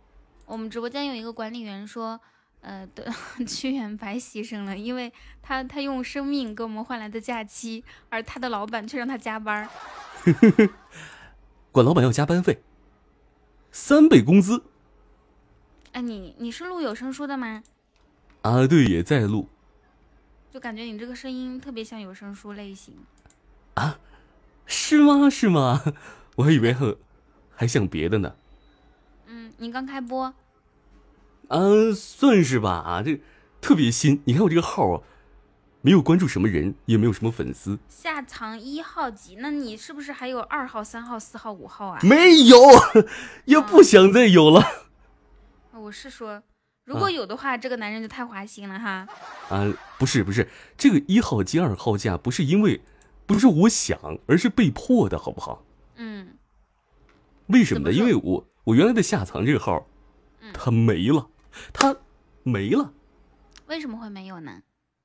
[0.44, 2.20] 我们直播间有一个管理员说。
[2.60, 3.04] 呃，对，
[3.44, 9.68] 屈原白牺牲了，因为他他用生命给我们换来的假期，而他的老板却让他加班
[11.72, 12.62] 管老板要加班费，
[13.70, 14.62] 三倍工资。
[15.92, 17.62] 哎，你你是录有声书的吗？
[18.42, 19.48] 啊，对，也在录。
[20.50, 22.94] 就感觉你这个声音特别像有声书类型。
[23.74, 23.98] 啊？
[24.66, 25.30] 是吗？
[25.30, 25.82] 是吗？
[26.36, 26.94] 我还以为很
[27.54, 28.34] 还像别的呢。
[29.26, 30.34] 嗯，你刚开播。
[31.48, 33.18] 嗯，算是吧啊，这
[33.62, 34.22] 特别新。
[34.26, 35.02] 你看我这个号，
[35.82, 37.78] 没有关注什么人，也没有什么粉丝。
[37.88, 41.98] 下藏一号机，那你是不是还有二号、三号、四号、五号啊？
[42.02, 42.56] 没有，
[43.46, 44.64] 也不想再有了。
[45.72, 46.40] 我是说，
[46.84, 49.06] 如果有的话，这个男人就太花心了哈。
[49.48, 52.80] 啊，不是不是，这个一号机、二号架不是因为，
[53.26, 55.64] 不是我想，而是被迫的，好不好？
[55.96, 56.36] 嗯。
[57.48, 57.92] 为什么呢？
[57.92, 59.84] 因为我我原来的下藏这个号，
[60.54, 61.28] 它没了。
[61.72, 61.94] 它
[62.44, 62.92] 没了，
[63.66, 64.62] 为什么会没有呢？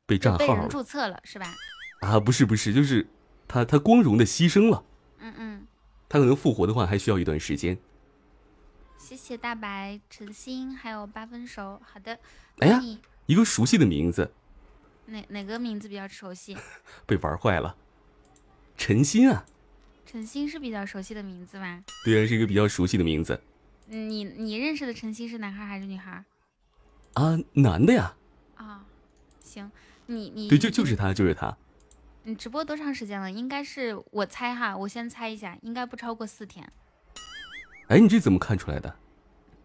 [0.07, 1.53] 被账号被人注册了是吧？
[1.99, 3.05] 啊，不是不是，就是
[3.47, 4.83] 他他光荣的牺牲了。
[5.19, 5.67] 嗯嗯，
[6.09, 7.77] 他可能复活的话还需要一段时间。
[8.97, 11.79] 谢谢大白、晨星还有八分熟。
[11.83, 12.17] 好的，
[12.59, 12.81] 哎呀，
[13.25, 14.31] 一个熟悉的名字。
[15.05, 16.57] 哪哪个名字比较熟悉？
[17.05, 17.75] 被玩坏了。
[18.77, 19.45] 陈星啊。
[20.05, 21.83] 陈星是比较熟悉的名字吗？
[22.05, 23.41] 对啊，是一个比较熟悉的名字。
[23.87, 26.23] 你你认识的陈星是男孩还是女孩？
[27.13, 28.15] 啊，男的呀！
[28.55, 28.85] 啊，
[29.41, 29.71] 行，
[30.07, 31.55] 你你对，就就是他，就是他。
[32.23, 33.31] 你直播多长时间了？
[33.31, 36.69] 应该是我猜哈，我先猜一下，应该不超过四天。
[37.87, 38.95] 哎，你这怎么看出来的？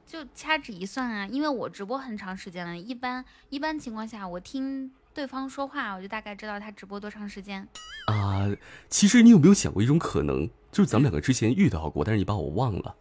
[0.06, 7.66] 就掐指一算啊，因为我直播很长时间了，一般一般情况下，我听对方说话，我就大概知道他直播多长时间。
[8.06, 8.46] 啊，
[8.88, 12.94] 其实你有没有想过一种可能，就是咱们两个之前遇到过，但是你把我忘了。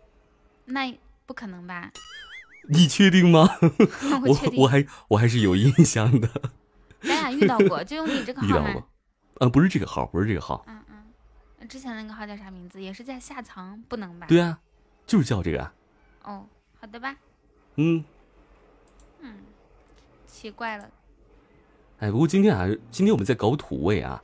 [0.65, 1.91] 那不可能吧？
[2.69, 3.49] 你确定吗？
[4.25, 6.29] 我我还我还是有印象的。
[7.02, 8.84] 咱俩遇到过，就用你这个 号吗？
[9.39, 10.64] 啊，不是这个号，不是这个号。
[10.68, 12.82] 嗯嗯，之前那个号叫啥名字？
[12.82, 14.28] 也是在下藏，不能吧？
[14.28, 14.60] 对啊，
[15.06, 15.72] 就是叫这个。
[16.24, 16.45] 哦，
[16.80, 17.16] 好的吧。
[17.76, 18.04] 嗯
[19.20, 19.36] 嗯，
[20.28, 20.89] 奇怪了。
[21.99, 24.22] 哎，不过今天啊，今天我们在搞土味啊，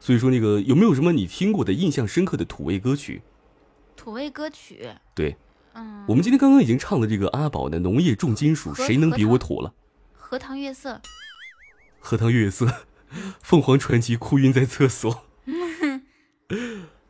[0.00, 3.22] 所以说那个有没有什么你听过的印象深刻的土味歌曲？
[3.96, 4.88] 土味歌曲？
[5.14, 5.36] 对。
[5.74, 9.72] 嗯，我们今天刚刚已经唱了这个阿宝的《农业重金属》，谁能比我土了？
[10.16, 11.00] 荷塘月色，
[12.00, 12.86] 荷塘月色，
[13.42, 15.24] 凤凰传奇哭晕在厕所。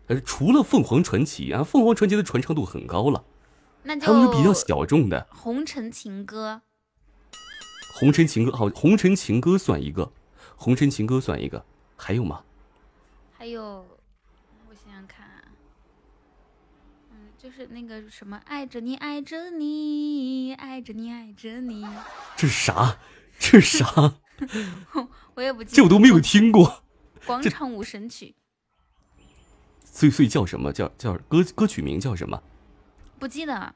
[0.08, 3.24] 呃， 除了凤凰传奇啊，凤凰传奇的传唱度很高了。
[3.84, 6.62] 那就还有比较小众的红尘情歌。
[7.94, 10.12] 红尘情歌好，红尘情歌算一个，
[10.56, 11.64] 红尘情歌算一个，
[11.96, 12.42] 还有吗？
[13.32, 13.86] 还有。
[14.68, 15.26] 我想想看
[17.38, 21.86] 就是那个什么，爱着你，爱着你，爱着你，爱着你。
[22.36, 22.98] 这是啥？
[23.38, 24.14] 这是啥？
[25.34, 25.76] 我也不记得。
[25.76, 26.82] 这我都没有听过。
[27.26, 28.34] 广场舞神曲。
[29.84, 32.42] 所以，所以叫什么叫叫歌歌曲名叫什么？
[33.18, 33.74] 不记得。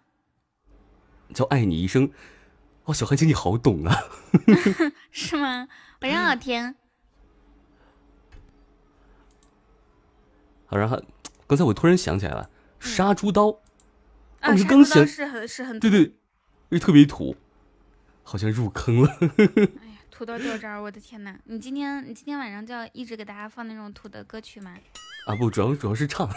[1.34, 2.10] 叫爱你一生。
[2.84, 3.96] 哦，小韩姐你好懂啊。
[5.10, 5.68] 是吗？
[6.00, 6.74] 晚上好，天。
[10.66, 11.02] 好，然后
[11.46, 12.50] 刚才我突然想起来了，
[12.80, 13.60] 杀猪刀。
[14.40, 16.14] 啊，我是刚想是很是很对对，
[16.70, 17.36] 又特别土，
[18.22, 19.16] 好像入坑了。
[20.12, 21.34] 土到掉渣儿，我的天呐！
[21.46, 24.76] 你今天你今天晚上就要一直给大家放那种土的歌曲吗？
[25.26, 26.28] 啊不，主要主要是唱。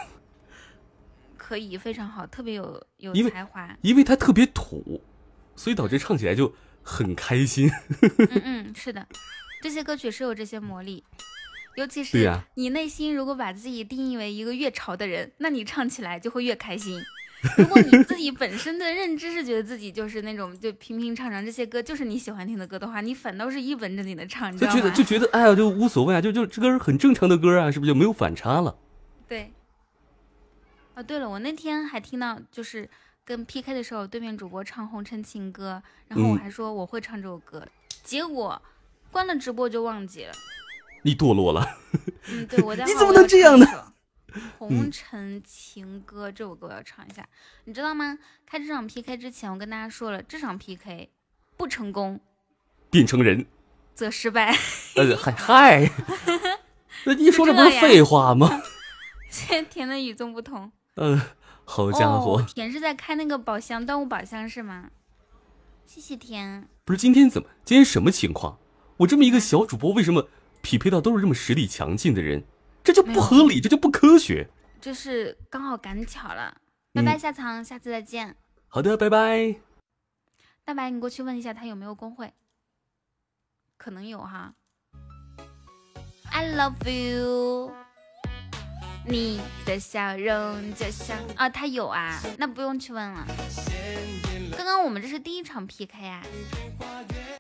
[1.38, 3.78] 可以，非常好，特别有有才华。
[3.82, 5.04] 因为他特别土，
[5.58, 7.70] 所以导致唱起来就很开心。
[8.32, 9.06] 嗯嗯，是的，
[9.62, 11.04] 这些歌曲是有这些魔力，
[11.76, 17.04] 尤其是你内心如果把自己定义为一个越潮的人，那你唱起来就会越开心。
[17.58, 28.76] 如果你自己本身的认知是觉得自己就是那种就平平常常，这些歌就是你喜欢听的歌的话，你反倒是一本正经的唱，就觉得就觉得哎呀，就无所谓啊，就就这歌是很正常的歌啊，是不是就没有反差了？
[29.28, 29.52] 对。
[30.96, 32.90] 哦，对了，我那天还听到就是
[33.26, 37.68] 跟 PK 的时候，对面主播唱《红尘情歌》，然后我还说我会唱这首歌，
[38.02, 38.62] 结果
[39.12, 40.32] 关了直播就忘记了。
[41.02, 41.68] 你堕落了。
[42.30, 42.86] 嗯，对，我在。
[42.88, 43.66] 你怎么能这样呢？
[44.58, 47.28] 红尘情歌这首歌我要唱一下，
[47.66, 48.18] 你知道吗？
[48.46, 51.10] 开这场 PK 之前，我跟大家说了，这场 PK
[51.58, 52.20] 不成功，
[52.90, 53.46] 变成人
[53.94, 54.56] 则失败。
[54.96, 55.92] 呃，嗨嗨，
[57.06, 58.62] 那你说这不是废话吗？
[59.30, 60.72] 现在甜的与众不同。
[60.96, 61.20] 嗯，
[61.66, 64.90] 好家伙，甜是在开那个宝箱，端午宝箱是吗？
[65.86, 66.68] 谢谢甜。
[66.84, 67.50] 不是今天怎么？
[67.64, 68.58] 今天什么情况？
[68.98, 70.30] 我这么一个小主播，为什么
[70.62, 72.46] 匹配到都是这么实力强劲的人？
[72.86, 74.48] 这就不合理，这就不科学。
[74.80, 76.56] 就是刚好赶巧了。
[76.94, 78.38] 拜拜，下场，下次再见。
[78.68, 79.56] 好的，拜拜。
[80.64, 82.32] 大白，你过去问一下他有没有工会，
[83.76, 84.54] 可能有哈。
[86.32, 87.74] I love you。
[89.08, 93.26] 你的笑容就像啊，他有啊，那不用去问了。
[94.56, 96.24] 刚刚我们这是第一场 PK 啊。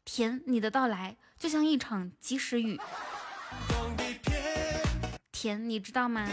[0.03, 2.79] 甜，你的到来就像一场及时雨。
[5.45, 6.27] 甜，你知道吗？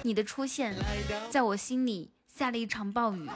[0.00, 0.74] 你的出现
[1.28, 3.28] 在我心里下了一场暴雨。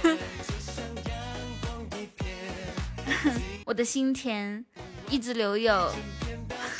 [3.66, 4.64] 我的心田
[5.10, 5.94] 一直留有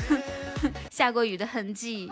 [0.90, 2.10] 下过雨的痕迹。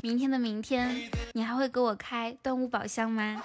[0.00, 3.42] 明天的明天，你还会给我开端午宝箱吗？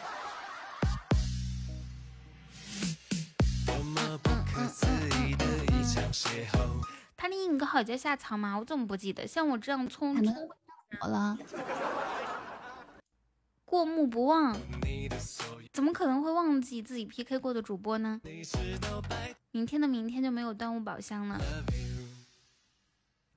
[7.18, 8.58] 他另一个好叫夏草吗？
[8.58, 9.28] 我怎么不记得？
[9.28, 11.38] 像我这样匆匆怎么了？
[13.66, 14.58] 过目不忘，
[15.72, 18.20] 怎么可能会忘记自己 PK 过的主播呢？
[19.52, 21.40] 明天的明天就没有端午宝箱了，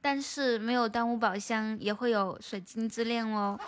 [0.01, 3.59] 但是没有端午宝箱也会有水晶之恋哦。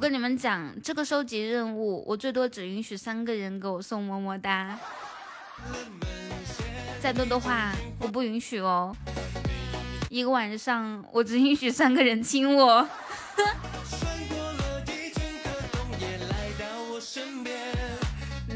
[0.00, 4.78] 我跟你们讲，这个收集任务，我最多只允许三个人给我送么么哒，
[7.02, 8.96] 再多的话我不允许哦。
[10.08, 12.80] 一个晚上我只允许三个人亲我。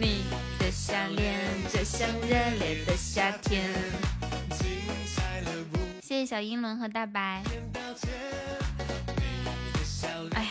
[0.00, 0.24] 你
[0.58, 2.28] 的笑脸就像热
[2.58, 3.70] 烈的夏天。
[6.00, 7.42] 谢谢小英伦和大白。
[10.32, 10.50] 哎呀，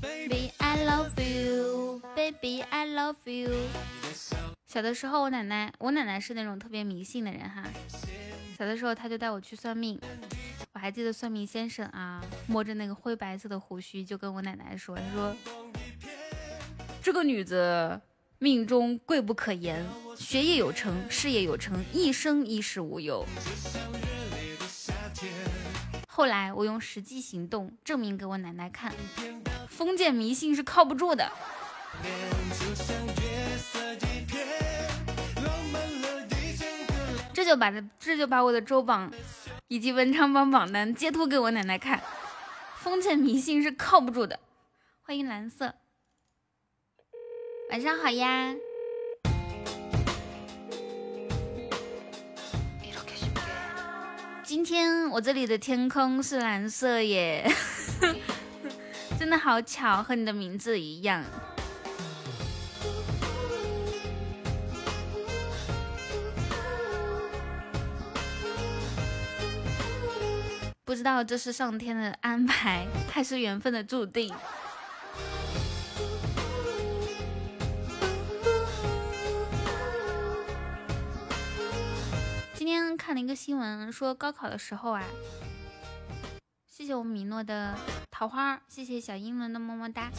[0.00, 3.50] Baby I love you, baby I love you。
[4.66, 7.64] 小的时候，我奶奶，我奶奶是那种特别迷信的人哈。
[8.56, 10.00] 小的时候，她就带我去算命。
[10.72, 15.36] 我还记得算命先生啊，摸着那个灰白色的胡须，就跟我奶奶说：“他说
[17.02, 18.00] 这个女子
[18.38, 19.84] 命中贵不可言，
[20.16, 23.26] 学业有成，事业有成，一生衣食无忧。”
[26.16, 28.94] 后来我用实际行动证明给我奶奶看，
[29.68, 31.28] 封建迷信是靠不住的。
[37.32, 39.12] 这就把这这就把我的周榜
[39.66, 42.00] 以及文昌榜榜单截图给我奶奶看，
[42.76, 44.38] 封建迷信是靠不住的。
[45.02, 45.74] 欢迎蓝色，
[47.70, 48.54] 晚上好呀。
[54.54, 57.44] 今天我这里的天空是蓝色耶，
[59.18, 61.24] 真的好巧，和你的名字一样。
[70.84, 74.32] 不知道这是上天的安排，还是缘分的注定。
[82.64, 85.04] 今天看了一个新闻，说高考的时候啊，
[86.66, 87.76] 谢谢我米诺的
[88.10, 90.10] 桃花，谢谢小英伦的么么哒，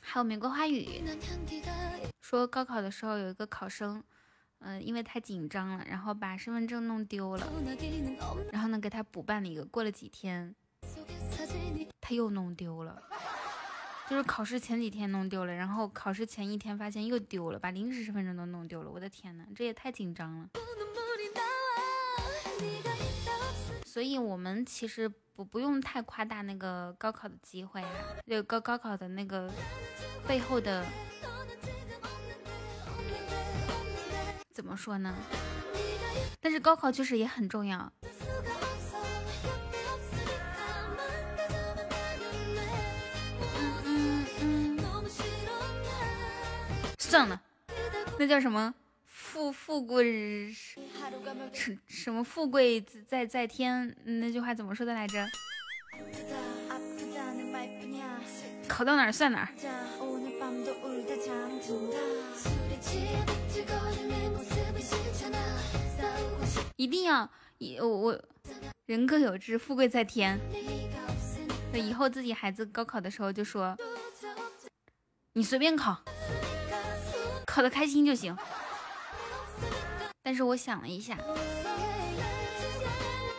[0.00, 1.04] 还有玫瑰花语，
[2.22, 4.02] 说高考的时候有一个考生。
[4.60, 7.46] 嗯，因为太紧张了，然后把身份证弄丢了，
[8.50, 9.66] 然后呢给他补办了一个。
[9.66, 10.56] 过了几天，
[12.00, 13.02] 他又弄丢了，
[14.08, 18.90] 就是考试前几天弄丢了，然后考试前一天发现又丢了，把临时身份证都弄丢了。
[18.90, 20.50] 我的天呐，这也太紧张了。
[23.86, 27.90] 所以我们其实不不用太夸大那个高考的机会啊，
[28.26, 29.50] 就高高考的那个
[30.28, 30.84] 背后的。
[34.52, 35.14] 怎么说呢？
[36.40, 37.90] 但是高考确实也很重要。
[47.14, 47.40] 算了，
[48.18, 53.96] 那叫什么富富贵什什么富贵在在天？
[54.02, 55.24] 那句话怎么说的来着？
[58.66, 59.48] 考到哪儿算哪儿。
[66.74, 68.20] 一定要以我我
[68.86, 70.36] 人各有志，富贵在天。
[71.72, 73.76] 那以后自己孩子高考的时候就说，
[75.34, 76.02] 你随便考，
[77.54, 78.36] 考的开心就行。
[80.24, 81.16] 但是我想了一下，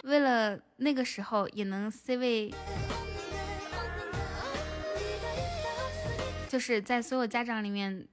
[0.04, 2.54] 为了那个时候也能 C 位，
[6.48, 8.08] 就是在所有家长里面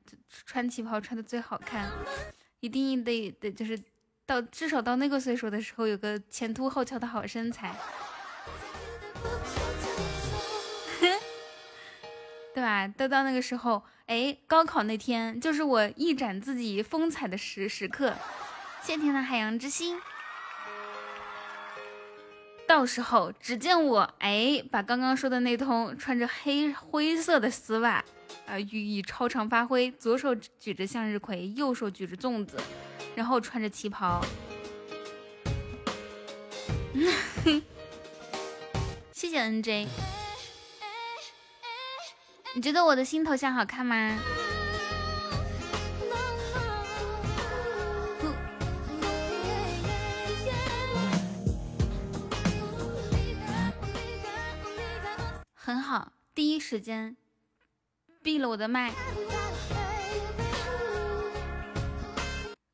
[0.44, 1.88] 穿旗袍穿的最好看，
[2.58, 3.80] 一定得得就是。
[4.24, 7.74] 到至少到那个岁数的时候，有个前凸后翘的好身材，
[12.62, 12.86] 对吧？
[12.86, 18.14] 都到那个时候，哎，高考那天就是我一展自己风采的时时刻。
[18.80, 20.00] 谢天的海洋之心，
[22.64, 28.04] 到时候只见我哎，把刚刚说的那通穿着黑灰色的丝袜，
[28.46, 32.56] 啊，予以超常发挥，左手举着向日葵，右手举着粽子。
[33.16, 34.24] 然后穿着旗袍，
[39.12, 39.88] 谢谢 NJ。
[42.54, 44.18] 你觉得我的新头像好看吗？
[55.54, 57.16] 很好，第一时间
[58.22, 58.92] 闭了我的麦。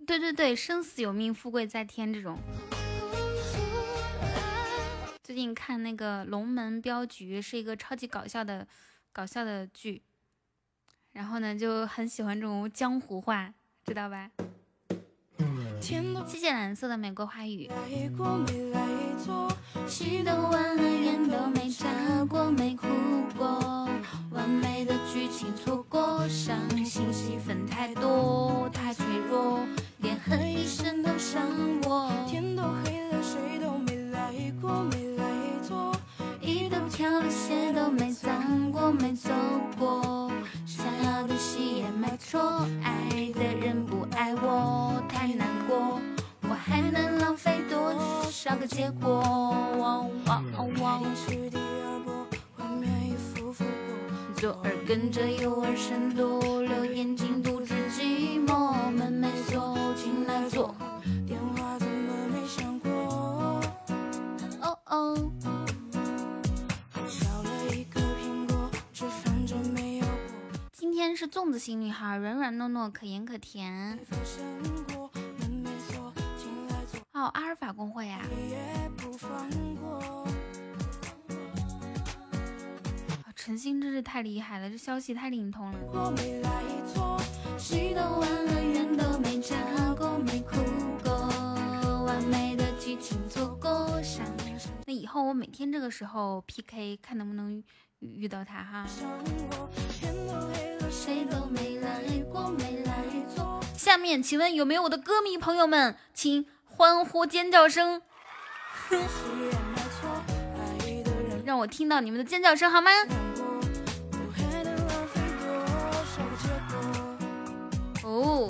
[0.05, 2.37] 对对对，生死有命，富贵在天这种。
[5.23, 8.67] 最近看那个《龙门镖局》，是一个超级搞笑的
[9.19, 10.01] 搞笑的剧，
[11.11, 13.53] 然后呢就很喜欢这种江湖话，
[13.85, 14.31] 知道吧？
[15.81, 17.69] 谢谢蓝色的玫瑰花语。
[19.89, 21.89] 戏都完了，眼都没眨
[22.27, 22.87] 过，没哭
[23.37, 23.89] 过，
[24.31, 28.38] 完美的剧情错过，伤心戏份太多，
[71.75, 73.99] 女孩，软软糯糯，可盐可甜。
[77.13, 78.21] 哦，阿尔法公会呀。
[83.35, 85.79] 陈星真是太厉害了，这消息太灵通了。
[87.59, 89.57] 戏都完了，眼都没眨
[89.95, 90.57] 过，没哭
[91.03, 91.13] 过，
[92.05, 93.89] 完美的剧情错过。
[94.87, 97.63] 那以后我每天这个时候 PK，看能不能
[98.01, 98.87] 遇到他哈。
[103.77, 108.03] 下面请问有没有我的歌迷朋友们，请欢呼尖叫声。
[111.45, 112.91] 让 让我听到你们的尖叫声好吗？
[118.05, 118.49] 哦，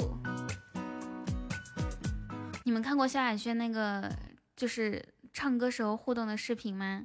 [2.65, 4.11] 你们看过萧亚轩那个
[4.57, 7.05] 就是唱歌时候互动的视频吗？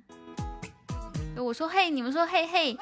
[1.35, 2.77] 我说嘿，你们说嘿嘿。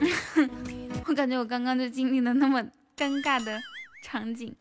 [1.06, 2.62] 我感觉我刚刚就经历了那么
[2.96, 3.60] 尴尬的
[4.02, 4.54] 场景。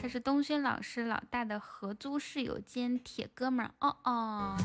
[0.00, 4.56] 他是东轩老师老大的合租室友兼铁哥们儿哦哦。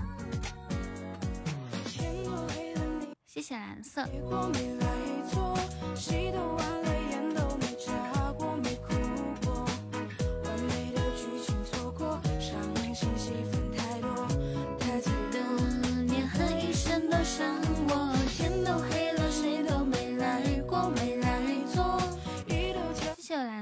[3.26, 4.06] 谢谢蓝色。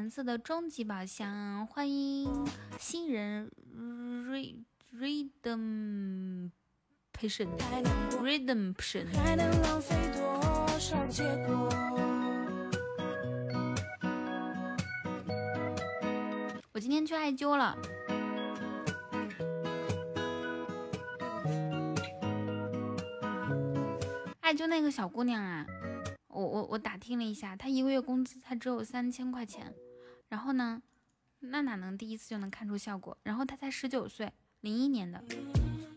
[0.10, 2.45] 色的终极宝箱，欢迎
[2.80, 3.51] 新人
[4.93, 6.49] rhythm
[7.14, 7.49] patient
[8.22, 9.07] rhythm patient。
[16.72, 17.78] 我今天去艾灸了，
[24.39, 25.66] 艾灸那个小姑娘啊，
[26.30, 29.74] 我我我打听了一下，她一个月工资才只有三千块钱。
[30.30, 30.82] 然后呢，
[31.39, 33.17] 那哪能第一次就能看出效果？
[33.23, 35.23] 然后他才十九岁，零一年的，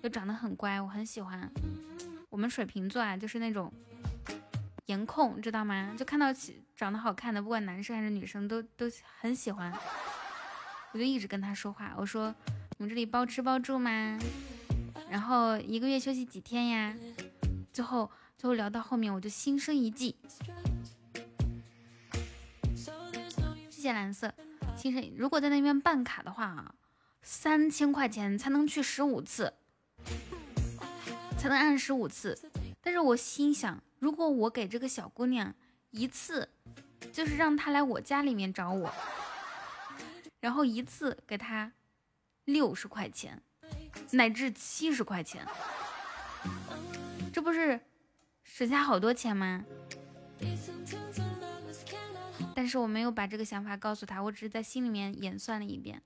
[0.02, 1.50] 又长得很乖，我很喜欢。
[2.30, 3.72] 我们水瓶座啊，就是那种
[4.86, 5.94] 颜控，知道吗？
[5.98, 6.28] 就看到
[6.74, 8.86] 长得好看的，不管男生还是女生，都都
[9.20, 9.72] 很喜欢。
[10.92, 12.34] 我就一直跟他说话，我说
[12.78, 14.18] 你们这里包吃包住吗？
[15.10, 16.96] 然后一个月休息几天呀？
[17.70, 20.16] 最后最后聊到后面，我就心生一计。
[23.82, 24.32] 谢蓝色，
[24.76, 26.72] 先生，如果在那边办卡的话啊，
[27.20, 29.52] 三千块钱才能去十五次，
[31.36, 32.38] 才能按十五次。
[32.80, 35.52] 但是我心想，如果我给这个小姑娘
[35.90, 36.48] 一次，
[37.12, 38.92] 就是让她来我家里面找我，
[40.38, 41.72] 然后一次给她
[42.44, 43.42] 六十块钱，
[44.12, 45.44] 乃至七十块钱，
[47.32, 47.80] 这不是
[48.44, 49.64] 省下好多钱吗？
[52.54, 56.00] 但是我没有把这个想法告诉他，我只是在心里面演算了一遍。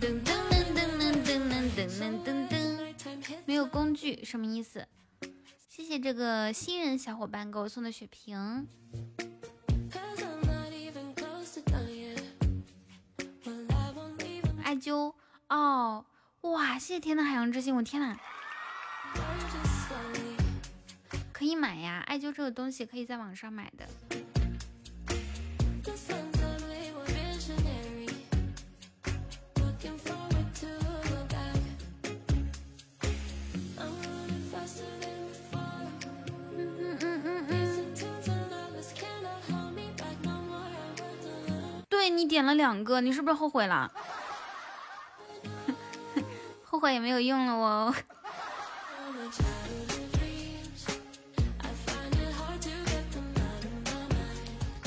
[0.00, 2.56] 噔噔噔噔噔噔噔噔，
[3.44, 4.86] 没有工具什么意思？
[5.90, 8.68] 谢这个新人小伙伴给我送的血瓶。
[14.62, 15.12] 艾灸
[15.48, 16.04] 哦，
[16.42, 16.78] 哇！
[16.78, 18.16] 谢谢天的海洋之心，我天呐！
[21.32, 23.88] 可以买呀，艾灸这个东西可以在网上买的。
[42.20, 43.90] 你点了两个，你是不是后悔了？
[46.62, 47.94] 后悔也没有用了哦。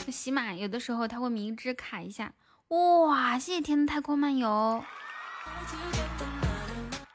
[0.12, 2.32] 喜马有的时候他会明知卡一下，
[2.68, 3.40] 哇！
[3.40, 4.84] 谢谢天的太空漫游，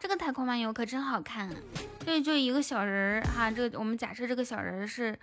[0.00, 1.48] 这个太空漫游可真好看。
[2.04, 5.16] 对，就一个小人儿哈，这个我们假设这个小人是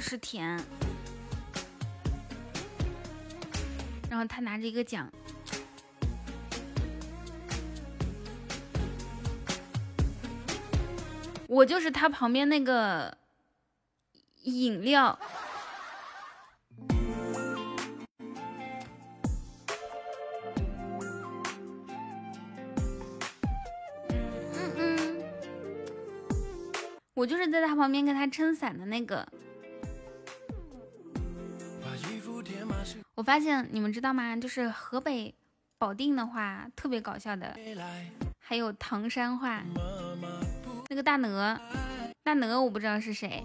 [0.00, 0.58] 是甜。
[4.14, 5.12] 然后他拿着一个奖，
[11.48, 13.18] 我就是他旁边那个
[14.44, 15.18] 饮料。
[24.52, 25.24] 嗯嗯，
[27.14, 29.26] 我就是在他旁边给他撑伞的那个。
[33.14, 34.36] 我发现你们知道吗？
[34.36, 35.32] 就是河北
[35.78, 37.56] 保定的话特别搞笑的，
[38.40, 39.62] 还有唐山话。
[40.88, 41.60] 那个大鹅，
[42.22, 43.44] 大鹅我不知道是谁，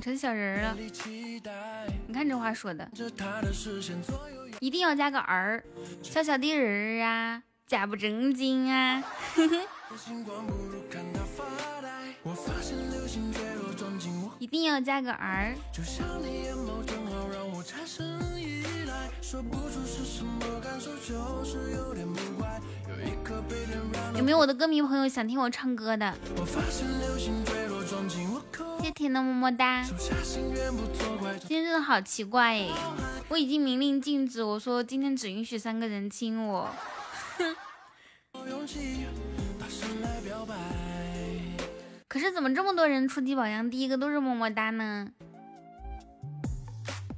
[0.00, 0.76] 成小人了。
[2.06, 2.88] 你看这话说的，
[4.60, 5.62] 一定要加个儿，
[6.02, 9.02] 小小的人儿啊，假不正经啊。
[14.52, 15.54] 一定要加个儿。
[24.14, 26.14] 有没有我的歌迷朋友想听我唱歌的？
[28.78, 29.82] 谢谢甜的么么哒。
[29.84, 32.68] 今天真的好奇怪哎，
[33.28, 36.68] 我已经明令禁止，我说今天只允许三个人亲我。
[42.12, 45.08] 可是怎么这么多人初级宝箱第一个都是么么哒呢？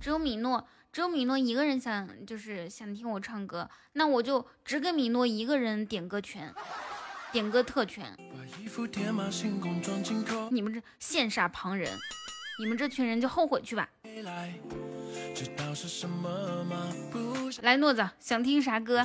[0.01, 6.55] 只有米诺，只有米诺一个人想就是想听我唱歌，那我就只给米诺一个人点歌权，
[7.33, 8.17] 点歌特权。
[10.53, 11.91] 你们这羡煞旁人，
[12.61, 13.91] 你们这群人就后悔去吧。
[17.63, 19.05] 来，诺子，想听啥歌？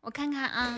[0.00, 0.76] 我看看啊。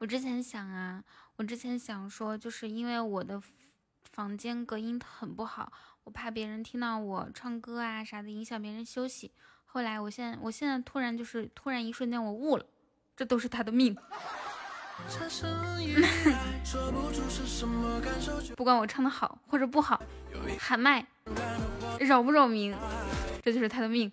[0.00, 1.04] 我之前想啊，
[1.36, 3.40] 我之前想说，就是因为我的
[4.10, 5.72] 房间隔音很不好，
[6.02, 9.30] 我怕别人听到我唱歌啊啥的，影响别人休息。
[9.66, 12.66] 后来，我现在，我现在突然就是突然一瞬间我悟了，
[13.16, 13.96] 这都是他的命。
[18.56, 20.00] 不管我唱的好或者不好，
[20.58, 21.04] 喊麦
[21.98, 22.74] 扰不扰民，
[23.42, 24.10] 这就是他的命。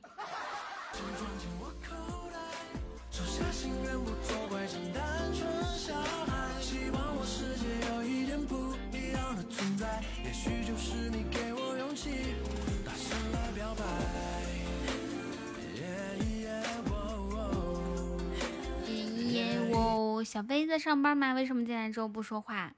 [20.38, 21.34] 小飞在上班吗？
[21.34, 22.72] 为什么进来之后不说话？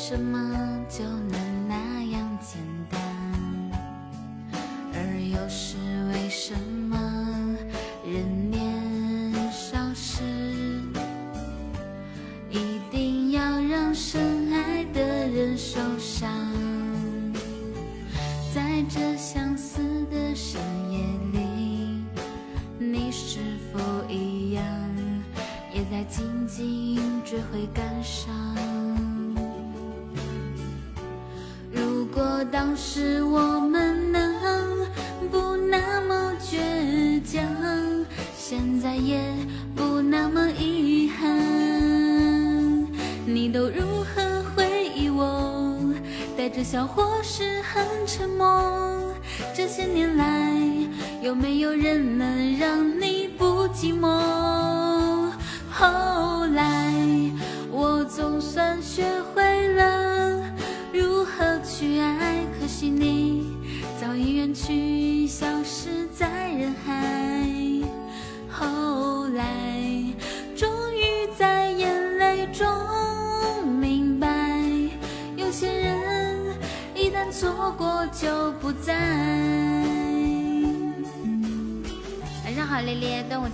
[0.00, 0.38] 什么
[0.88, 3.00] 就能那样简单？
[4.94, 5.76] 而又是
[6.12, 6.54] 为什
[6.88, 6.96] 么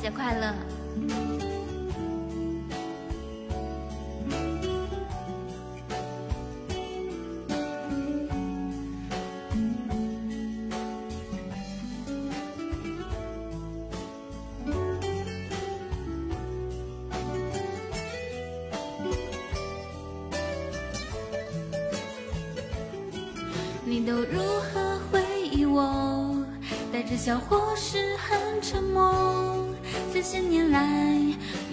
[0.05, 0.55] 节快乐！
[23.87, 26.45] 你都如何回忆我？
[26.93, 28.04] 带着笑或是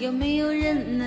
[0.02, 1.01] 有没有人能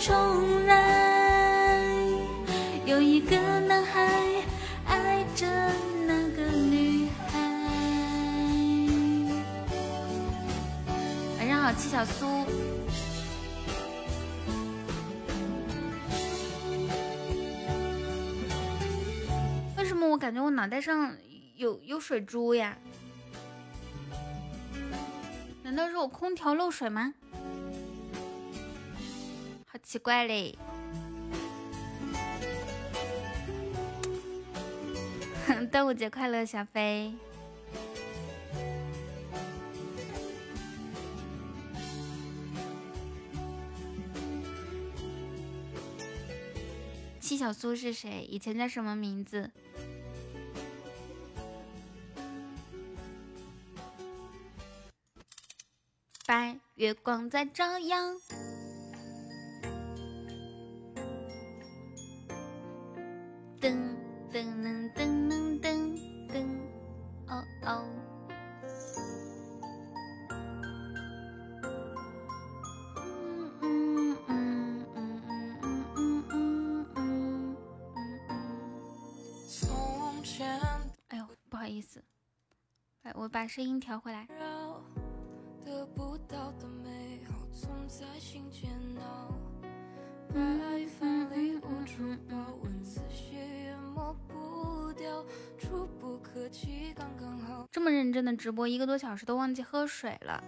[0.00, 1.78] 重来。
[2.86, 4.42] 有一个男孩
[4.86, 5.46] 爱着
[6.06, 7.38] 那个女孩。
[11.36, 12.46] 晚上好，七小苏。
[19.76, 21.14] 为什么我感觉我脑袋上
[21.56, 22.78] 有有水珠呀？
[25.62, 27.12] 难道是我空调漏水吗？
[29.90, 30.56] 奇怪嘞！
[35.72, 37.12] 端午节快乐，小飞！
[47.18, 48.24] 七小苏是谁？
[48.30, 49.50] 以前叫什么名字？
[56.24, 57.96] 白月光在照耀。
[83.50, 84.28] 声音调回来。
[85.64, 89.34] 得不到的美好，总在心间闹。
[90.32, 90.38] 白
[91.60, 95.24] 无处报，文字写也抹不掉，
[95.58, 97.66] 触不可及，刚刚好。
[97.72, 100.40] 这么认真的直播一个多小时都忘记喝水了，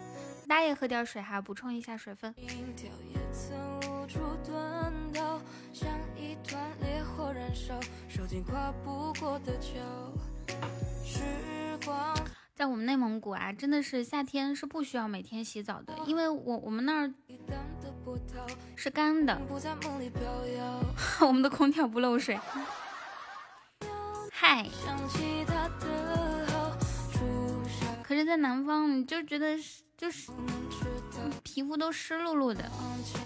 [0.46, 2.32] 大家也喝点水哈，补充一下水分。
[2.36, 5.40] 心跳也曾无处遁逃，
[5.72, 9.80] 像一团烈火燃烧，烧尽跨不过的桥。
[11.04, 11.18] 时
[11.84, 12.14] 光
[12.54, 17.12] 在我们内蒙古啊，真的是夏天是不需要每天洗澡的，因为我我们那儿，
[18.76, 19.40] 是干的，
[21.20, 22.38] 我们的空调不漏水。
[24.30, 24.68] 嗨，
[28.02, 29.56] 可是，在南方你就觉得
[29.96, 30.30] 就是
[31.42, 32.70] 皮肤都湿漉漉的，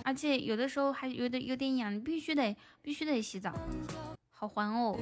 [0.04, 3.52] 而且有的时候还有点有点痒，你必须得必须得洗澡，
[4.30, 4.96] 好烦哦。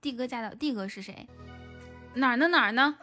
[0.00, 1.26] 帝哥驾到，帝哥是谁？
[2.14, 2.48] 哪儿呢？
[2.48, 2.96] 哪儿呢？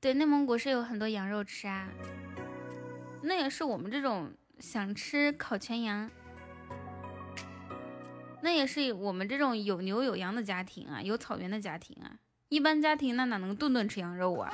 [0.00, 1.88] 对，内蒙古是有很多羊肉吃啊。
[3.22, 6.10] 那也是我们这种想吃烤全羊，
[8.42, 12.18] 那也是我们这种有牛有羊的家庭啊，有草原的家庭啊。
[12.50, 14.52] 一般家庭那哪能顿顿吃羊肉啊？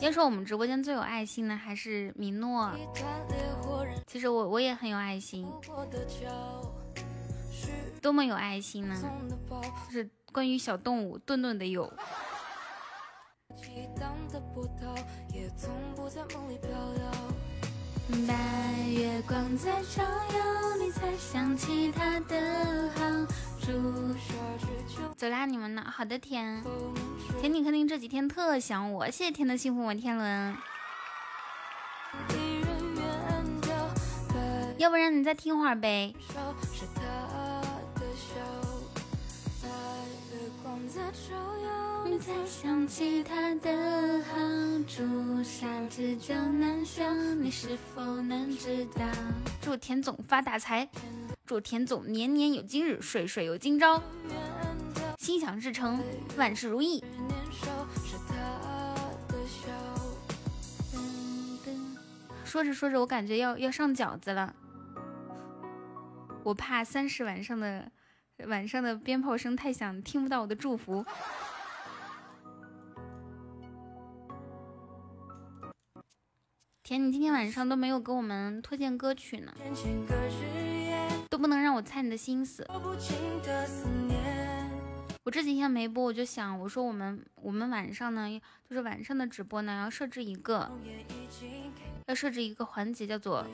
[0.00, 2.70] 要说我们直播间最有爱心的还是米诺，
[4.06, 5.46] 其实我我也很有爱心，
[8.02, 8.96] 多么有爱心呢？
[9.86, 11.92] 就是关于小动物，顿顿的有。
[18.26, 23.04] 白月光在照耀，你才想起他的好。
[25.16, 25.84] 走啦，你们呢？
[25.86, 26.60] 好的，甜
[27.40, 30.56] 甜，你肯定这几天特想我，谢谢甜的幸福摩天轮。
[34.80, 36.14] 要不然你再听会儿呗。
[42.20, 44.36] 才想起他的好，
[44.86, 47.02] 朱砂痣就难消，
[47.34, 49.06] 你是否能知道？
[49.62, 50.86] 祝田总发大财，
[51.46, 54.02] 祝田总年年有今日，岁岁有今朝，
[55.18, 55.98] 心想事成，
[56.36, 57.02] 万事如意。
[62.44, 64.54] 说着说着，我感觉要要上饺子了，
[66.50, 67.88] 我怕三十晚上的
[68.48, 71.04] 晚上的鞭炮声太响，听不到我的祝福。
[76.82, 79.52] 甜，你今天晚上都没有给我们推荐歌曲呢，
[81.28, 82.66] 都不能让我猜你的心思。
[82.68, 82.80] 我
[85.28, 88.28] 这几天没播，我就想，我说我们我们晚上呢，
[88.68, 90.70] 就是晚上的直播呢，要设置一个，
[92.06, 93.44] 要设置一个环节，叫做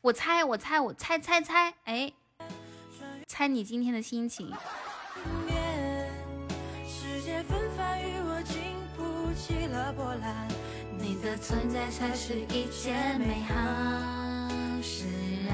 [0.00, 2.12] 我猜我猜我猜猜猜，哎，
[3.26, 4.52] 猜你今天的心情。
[10.98, 13.54] 你的存在才是一件美好
[14.82, 15.06] 事
[15.48, 15.52] 啊！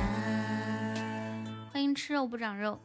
[1.72, 2.78] 欢迎吃肉不长肉。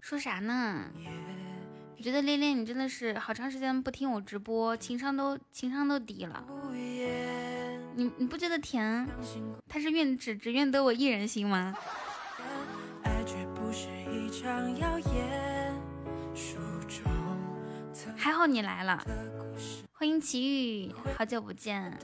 [0.00, 0.84] 说啥呢？
[1.98, 6.44] 我觉得恋恋你真的是好长时间不听我直播，情商都情商都低了。
[7.96, 9.08] 你你不觉得甜？
[9.68, 11.74] 他是愿只只愿得我一人心吗？
[18.16, 19.04] 还好你来了，
[19.92, 21.98] 欢迎奇遇，好久不见。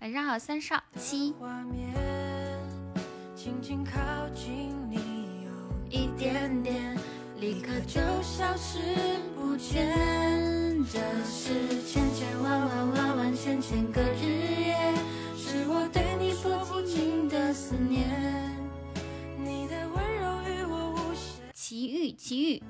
[0.00, 1.34] 晚上好，三少七。
[5.88, 6.96] 一点点，
[7.38, 8.78] 立刻就消失
[9.34, 9.86] 不见。
[10.92, 14.26] 这是千千万万万万千千个日
[14.66, 14.94] 夜，
[15.36, 18.08] 是我对你说不尽的思念。
[19.38, 21.42] 你的温柔与我无限。
[21.52, 22.62] 奇遇奇遇，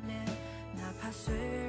[0.74, 1.65] 哪怕岁月。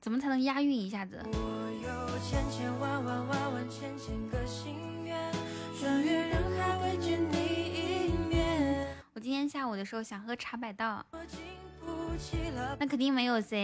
[0.00, 1.22] 怎么才能押韵一下子？
[1.24, 4.74] 我有千千万万万万千千个心
[5.04, 5.16] 愿，
[5.78, 7.36] 穿越人海未见你
[8.08, 8.88] 一面。
[9.12, 11.04] 我今天下午的时候想喝茶百道，
[12.78, 13.56] 那肯定没有噻。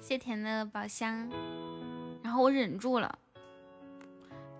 [0.00, 1.30] 谢甜的宝箱，
[2.22, 3.18] 然后我忍住了，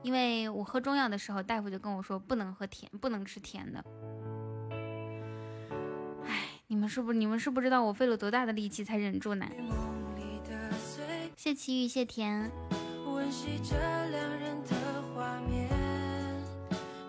[0.02, 3.85] 因为我喝中药的时候，大夫就跟我说不能喝甜，不能吃甜的。
[6.70, 9.44] 哎，你们是不是你们是不知道我费了多大的力气才忍住呢？
[11.36, 12.48] 谢奇遇，谢甜。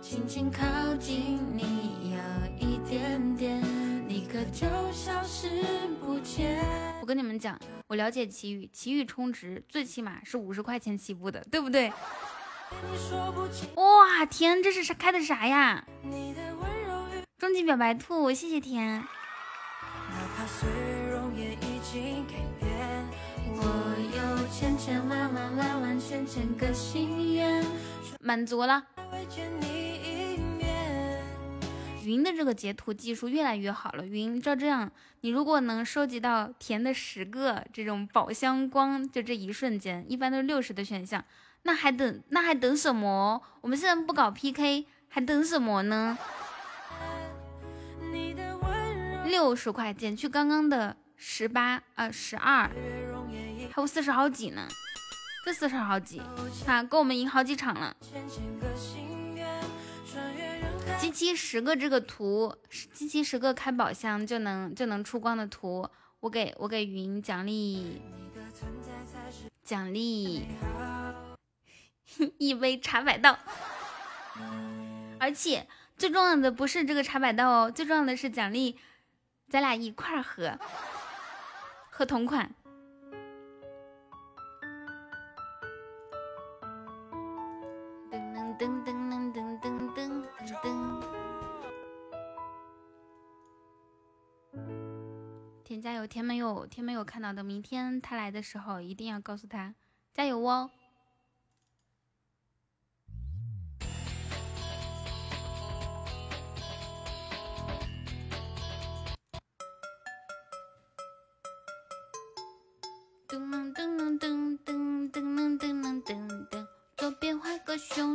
[0.01, 2.17] 轻轻靠近你，有
[2.59, 3.61] 一点点，
[4.09, 5.47] 立刻就消失
[6.03, 6.59] 不见。
[6.99, 7.57] 我跟你们讲，
[7.87, 11.93] 我了解奇遇，奇遇充值最起码是五十块钱起步的，对不对？
[13.75, 15.85] 哇，甜，这是啥开的啥呀？
[17.37, 18.59] 终极表白兔，谢谢
[27.33, 27.65] 天。
[28.19, 28.83] 满足了。
[32.03, 34.05] 云的这个截图技术越来越好了。
[34.05, 34.91] 云照这样，
[35.21, 41.23] 你如果能收集到甜的十个这种宝箱光，就这一瞬间，一般都是六十的选项，
[41.63, 43.41] 那还等那还等什么？
[43.61, 46.17] 我们现在不搞 PK，还等什么呢？
[49.31, 52.69] 六十块减去刚刚的十八啊十二，
[53.71, 54.67] 还有四十好几呢。
[55.45, 56.21] 这四十好几
[56.67, 57.95] 啊，够我们赢好几场了。
[60.99, 62.53] 集齐十个这个图，
[62.93, 65.89] 集齐十个开宝箱就能就能出光的图，
[66.19, 68.01] 我给我给云奖励
[69.63, 70.45] 奖励
[72.37, 73.39] 一杯茶百道，
[75.17, 75.65] 而且
[75.97, 78.77] 最重要的不是这个茶百道哦，最重要的是奖励
[79.51, 80.57] 咱俩一块儿喝，
[81.89, 82.49] 喝同款。
[88.09, 88.15] 噔
[88.57, 90.23] 噔噔噔噔噔噔
[90.63, 91.03] 噔！
[95.65, 99.75] 添加油，天没有天没有看到的，明天他来的时候一定要告诉他
[100.13, 100.71] 加油哦。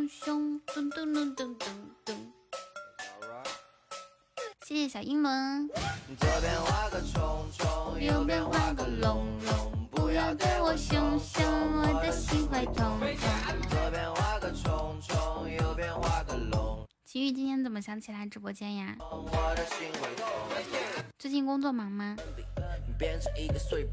[0.07, 1.67] 个熊熊，噔噔噔噔噔
[2.05, 2.15] 噔。
[4.65, 5.69] 谢谢小英伦。
[6.19, 11.45] 左边画个虫虫，右边画个龙龙，不要对我凶凶，
[11.83, 12.99] 我的心会痛
[13.69, 13.76] 痛。
[17.17, 18.95] 徐玉今天怎么想起来直播间呀？
[21.19, 22.15] 最近工作忙吗？
[22.99, 23.89] 变成一个碎，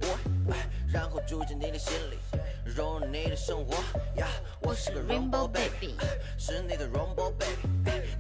[0.92, 2.18] 然后住进你的心里，
[2.66, 3.76] 融入你的生活。
[4.20, 4.28] 呀，
[4.62, 5.96] 我是个 Rainbow Baby，
[6.38, 8.12] 是你的 Rainbow Baby。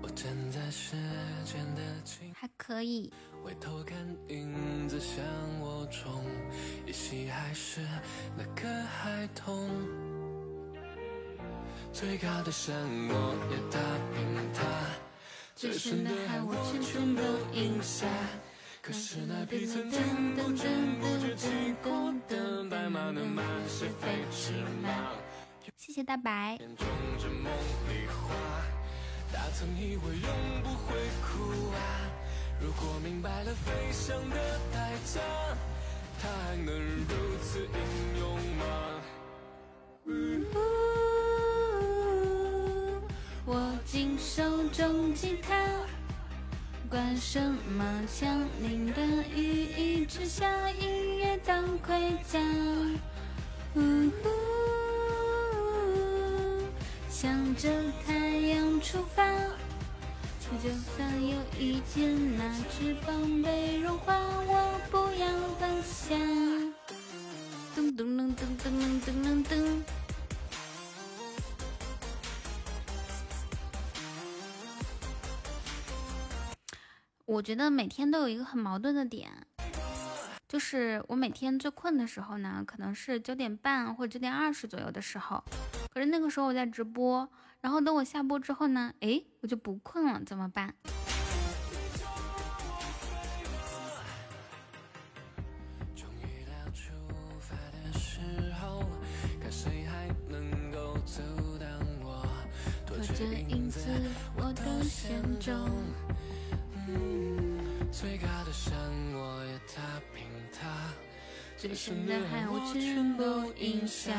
[0.00, 0.96] 我站在时
[1.44, 3.12] 间的尽还可以。
[3.44, 3.94] 回头看
[4.28, 5.22] 影子向
[5.60, 6.24] 我冲，
[6.86, 7.82] 依稀还是
[8.38, 9.68] 那个孩童。
[11.92, 12.74] 最高的山
[13.08, 13.78] 我也踏
[14.14, 14.64] 平它，
[15.54, 17.22] 最深的海我全全都
[17.52, 18.06] 饮下。
[18.80, 20.00] 可是那匹曾经
[20.34, 20.66] 不知
[21.00, 24.52] 不觉骑过的白马能满是飞驰
[24.82, 25.12] 吗？
[25.76, 26.58] 谢谢大白。
[29.32, 31.78] 大曾以为永不会哭啊，
[32.60, 35.20] 如果明白了飞翔的代价，
[36.20, 38.64] 它还能如此英勇吗
[40.06, 40.99] 嗯？
[43.50, 45.56] 握紧手中吉他。
[46.88, 47.40] 管什
[47.76, 49.04] 么枪林弹
[49.34, 52.38] 雨一直下，音乐当盔甲。
[53.74, 53.80] 呜
[54.22, 54.28] 呼，
[57.08, 57.68] 向着
[58.06, 59.24] 太阳出发，
[60.62, 64.16] 就算有一天那翅膀被融化，
[64.46, 65.26] 我不要
[65.58, 66.14] 放下。
[67.76, 68.66] 噔噔噔噔噔
[69.02, 69.99] 噔噔噔。
[77.30, 79.30] 我觉得每天都有一个很矛盾的点，
[80.48, 85.40] 就是我每天最困的时候呢，可能是九点半或者九点二十左右的时候，
[85.94, 87.30] 可是那个时候我在直播，
[87.60, 90.74] 然后等我下播之后呢，哎，我就不困了，怎么办？
[107.90, 108.74] 最高的山
[109.12, 110.92] 我也踏平它，
[111.56, 114.12] 最深的海我全都饮下。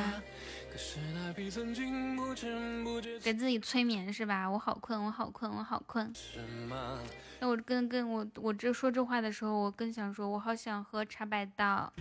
[0.71, 4.49] 可是那笔曾经不知不觉给自己催眠是吧？
[4.49, 6.13] 我好困，我好困，我好困。
[7.39, 11.91] 那我跟跟我我这说这话的时候，我更想说，我好想喝茶百道。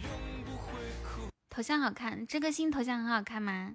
[1.48, 3.74] 头像好看，这个新头像很好看吗？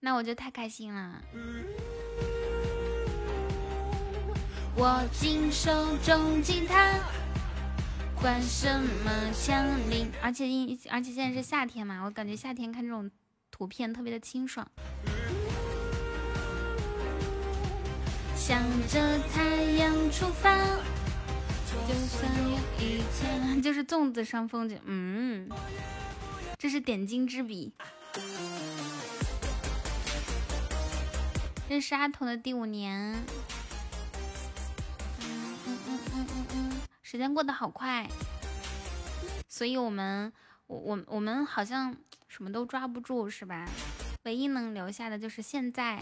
[0.00, 1.20] 那我就太开心了。
[4.78, 7.00] 握紧手中吉他，
[8.20, 8.68] 管什
[9.02, 13.10] 么枪林，而且因而且现在是夏天嘛，我感觉夏天看这种
[13.50, 14.68] 图片特别的清爽。
[18.36, 20.54] 向着太阳出发，
[21.88, 25.48] 就算有一天，就是粽子上风景，嗯，
[26.58, 27.72] 这是点睛之笔。
[31.66, 33.24] 认识阿童的第五年。
[37.08, 38.04] 时间过得好快，
[39.46, 40.32] 所以我们
[40.66, 41.96] 我我我们好像
[42.26, 43.64] 什么都抓不住，是吧？
[44.24, 46.00] 唯一能留下的就是现在，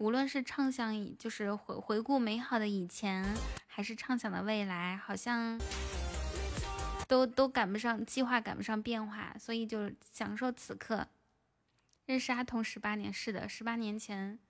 [0.00, 3.24] 无论是畅想，就是回回顾美好的以前，
[3.68, 5.56] 还是畅想的未来，好像
[7.06, 11.06] 都都赶不上计划，赶不上变化，所以就享受此刻。
[12.06, 14.40] 认识阿童十八年，是的，十八年前，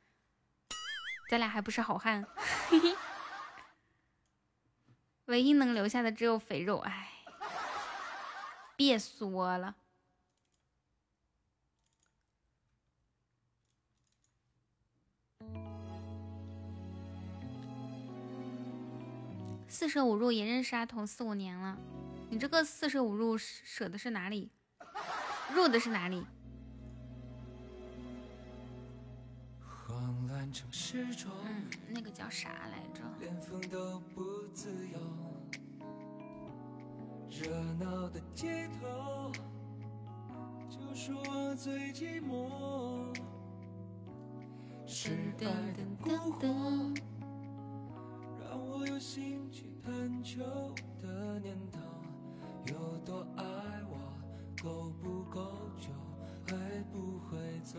[1.31, 2.25] 咱俩还不是好汉。
[2.71, 2.97] 嘿 嘿
[5.33, 7.09] 唯一能留下的只有肥肉，哎，
[8.77, 9.75] 别说了。
[19.67, 21.79] 四舍五入也认识阿童四五年了，
[22.29, 24.51] 你这个四舍五入舍的是哪里？
[25.55, 26.27] 入的是哪里？
[30.95, 33.01] 嗯，那个叫啥来着？
[33.21, 34.99] 连风都不自由
[37.31, 37.51] 热
[37.81, 39.33] 闹的街头，
[40.69, 43.17] 就是我最寂寞。
[44.87, 46.47] 时代的孤火，
[48.39, 50.43] 让我有兴趣探求
[51.01, 51.81] 的念头。
[52.67, 53.43] 有多爱
[53.89, 53.97] 我，
[54.63, 55.41] 够不够
[55.79, 55.89] 久，
[56.47, 56.55] 会
[56.93, 57.79] 不会走？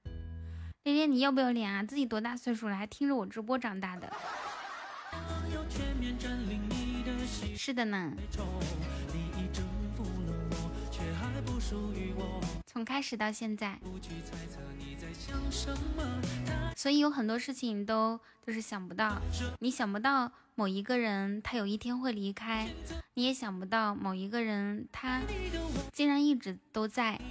[0.83, 1.83] 烈烈你要不要脸啊？
[1.83, 4.11] 自己多大岁数了，还听着我直播长大的。
[7.55, 8.11] 是的呢。
[12.65, 13.79] 从开始到现在，
[16.75, 19.21] 所以有很多事情都就是想不到。
[19.59, 22.67] 你想不到某一个人他有一天会离开，
[23.13, 25.21] 你也想不到某一个人他
[25.93, 27.21] 竟然一直都在。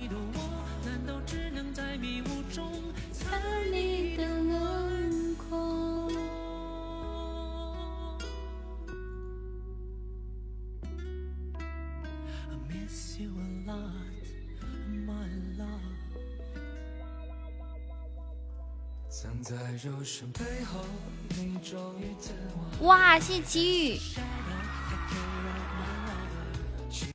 [22.80, 23.98] 哇，谢谢奇遇，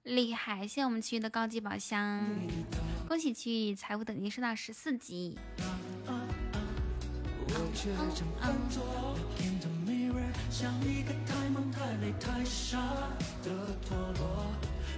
[0.03, 0.61] 厉害！
[0.61, 2.23] 谢谢我们奇遇的高级宝箱，
[3.07, 5.37] 恭喜奇遇财富等级升到十四级。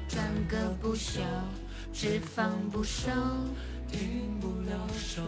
[0.08, 1.22] 转个不休，
[1.92, 3.12] 只放不收，
[3.92, 5.22] 停不了手。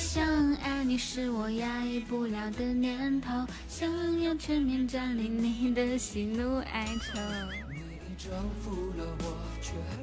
[0.00, 3.86] 想爱你是我压抑不了的念头，想
[4.22, 7.20] 要全面占领你的喜怒哀愁。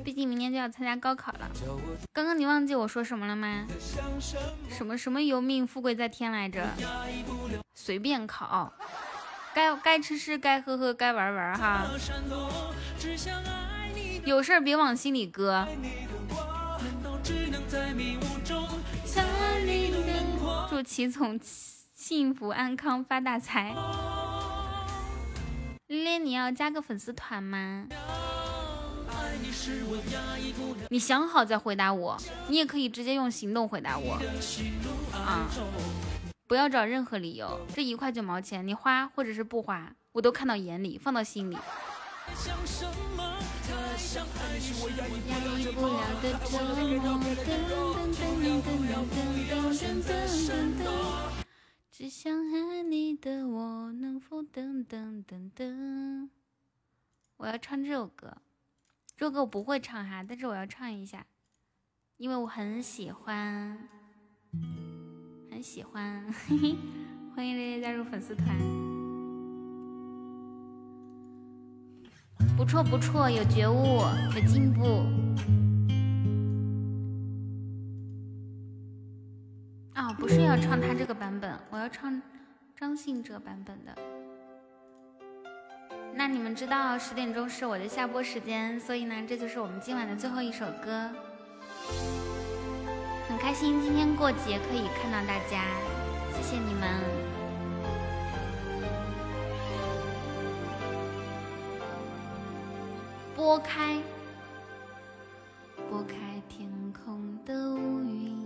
[0.06, 1.50] 毕竟明年就要参加高考了，
[2.14, 3.66] 刚刚你忘记我说什么了吗？
[4.70, 6.70] 什么什么由命富贵在天来着？
[7.74, 8.72] 随便考。
[9.56, 11.88] 该该吃吃，该喝喝，该玩玩哈。
[14.24, 15.68] 有事别往心里搁。
[20.78, 21.40] 祝齐总
[21.92, 23.76] 幸福安康发大财。
[25.88, 27.88] 丽丽，你要加个粉丝团吗？
[30.92, 32.16] 你想好再回答我，
[32.48, 34.22] 你也可以直接用行动回答我
[35.12, 35.50] 啊。
[36.46, 41.58] 不要找任何理由，这一块九毛钱你花或者是不花，我都看到眼里，放到心里。
[51.92, 56.30] 只想爱你的我，能否等等等等？
[57.36, 58.38] 我要唱这首歌，
[59.18, 61.26] 这首歌我不会唱哈，但是我要唱一下，
[62.16, 63.90] 因为我很喜欢。
[65.50, 66.24] 很喜欢，
[67.36, 68.56] 欢迎烈烈加入粉丝团，
[72.58, 74.02] 不错不错，有觉悟，
[74.36, 75.04] 有进步。
[79.94, 82.22] 啊，不是要唱他这个版本，我要唱
[82.76, 83.96] 张信哲版本的。
[86.14, 91.10] 那你们知道十点钟是我的下播时间，所以呢，这就是我们今晚的最后一首歌。
[93.28, 95.64] 很开心今天过节可以看到大家，
[96.34, 97.27] 谢谢你们。
[103.48, 103.98] 拨开，
[105.90, 106.18] 拨开
[106.50, 108.46] 天空的乌云，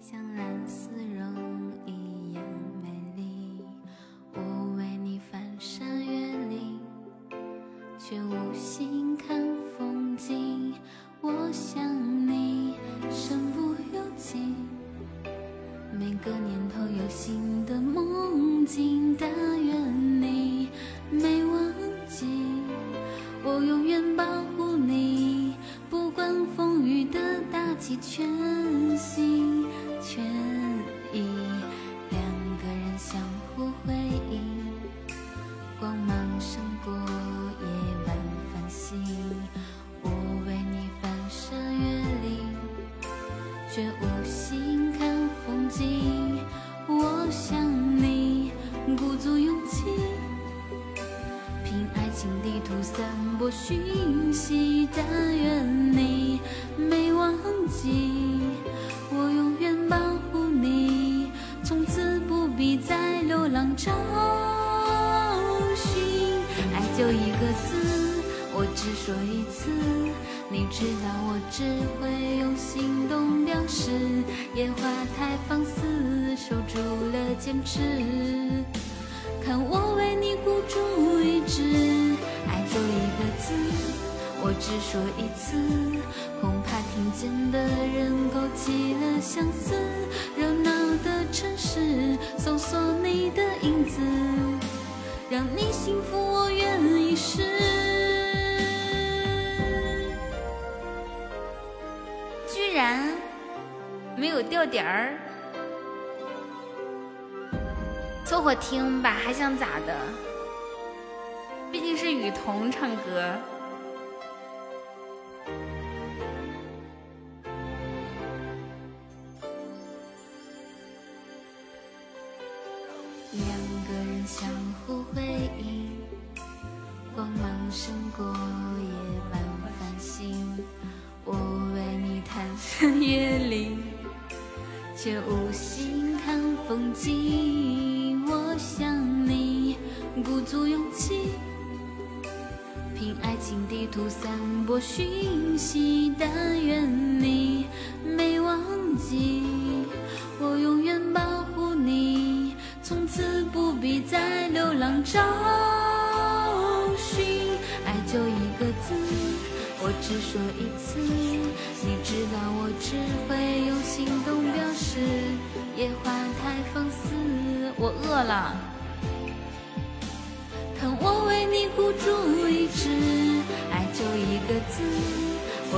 [0.00, 2.42] 像蓝丝绒一样
[2.82, 3.56] 美丽。
[4.34, 6.80] 我为你翻山越岭，
[8.00, 8.89] 却无心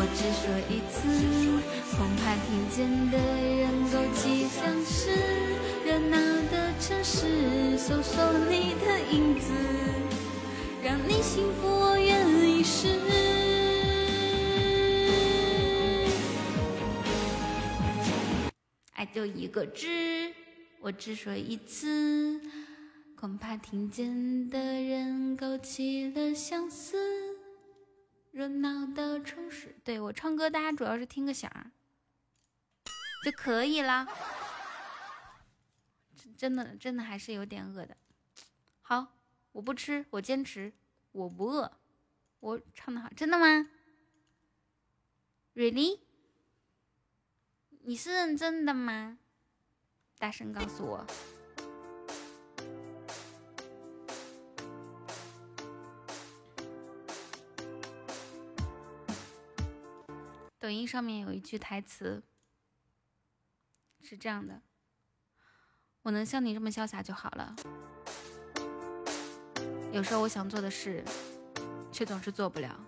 [0.03, 0.99] 我只说一次，
[1.97, 5.13] 恐怕听见的人勾起相思。
[5.87, 6.17] 热闹
[6.51, 8.21] 的城市，搜索
[8.51, 9.53] 你的影子，
[10.83, 12.99] 让你幸福，我愿意试。
[18.95, 19.87] 爱就一个字，
[20.81, 22.41] 我只说一次，
[23.15, 26.97] 恐怕听见的人勾起了相思。
[28.33, 31.71] 热闹的城市，对我唱歌，大家主要是听个响儿
[33.25, 34.09] 就可以了。
[36.37, 37.97] 真的，真的还是有点饿的。
[38.81, 39.19] 好，
[39.53, 40.73] 我不吃，我坚持，
[41.13, 41.71] 我不饿。
[42.41, 43.69] 我唱的好，真的吗
[45.55, 46.01] ？Really？
[47.85, 49.19] 你是认真的吗？
[50.19, 51.07] 大声告诉我。
[60.63, 62.23] 抖音上面有一句台词
[64.01, 64.63] 是这样的
[66.03, 67.57] ：“我能像你这么潇洒就好了。”
[69.93, 71.05] 有时候我想做的事，
[71.91, 72.79] 却总是做不了。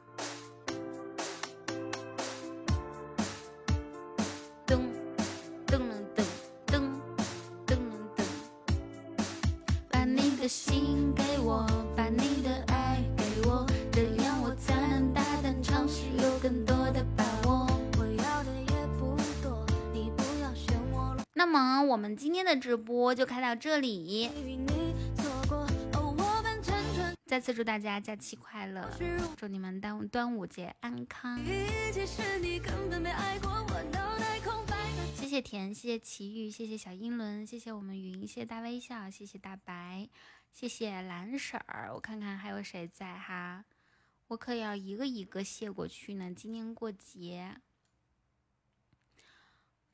[22.61, 24.31] 直播就开到这里。
[27.27, 28.89] 再次祝大家假期快乐，
[29.37, 31.41] 祝你们端午端午节安康。
[35.17, 40.09] 谢谢甜，谢谢奇遇，谢谢小英伦，谢谢我们云，谢谢大微笑，谢谢大白，
[40.53, 41.91] 谢谢蓝婶儿。
[41.93, 43.65] 我看看还有谁在哈，
[44.29, 46.33] 我可要一个一个谢过去呢。
[46.33, 47.57] 今天过节，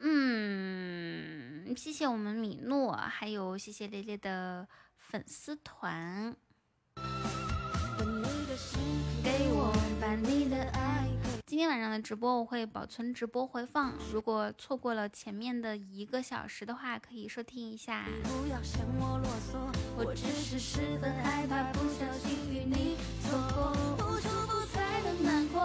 [0.02, 4.66] 嗯，谢谢我们米诺，还有谢谢烈烈的
[4.96, 6.34] 粉丝团。
[11.46, 18.06] 今天晚上的直播我会保存直播回放，如果错过了前面的一个小时的话，可以收听一下。
[18.22, 19.58] 不要嫌我啰嗦，
[19.96, 24.18] 我只是十分害怕不小心与你错过，不
[25.02, 25.60] 的难过，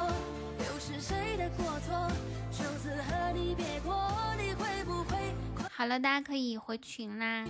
[0.59, 2.11] 又是谁的过错？
[5.71, 7.45] 好了，大家可以回群啦。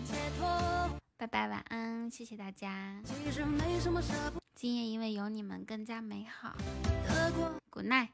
[1.18, 3.00] 拜拜，晚安，谢谢大家。
[4.56, 6.56] 今夜因为有你们，更加美好。
[7.70, 8.10] good night。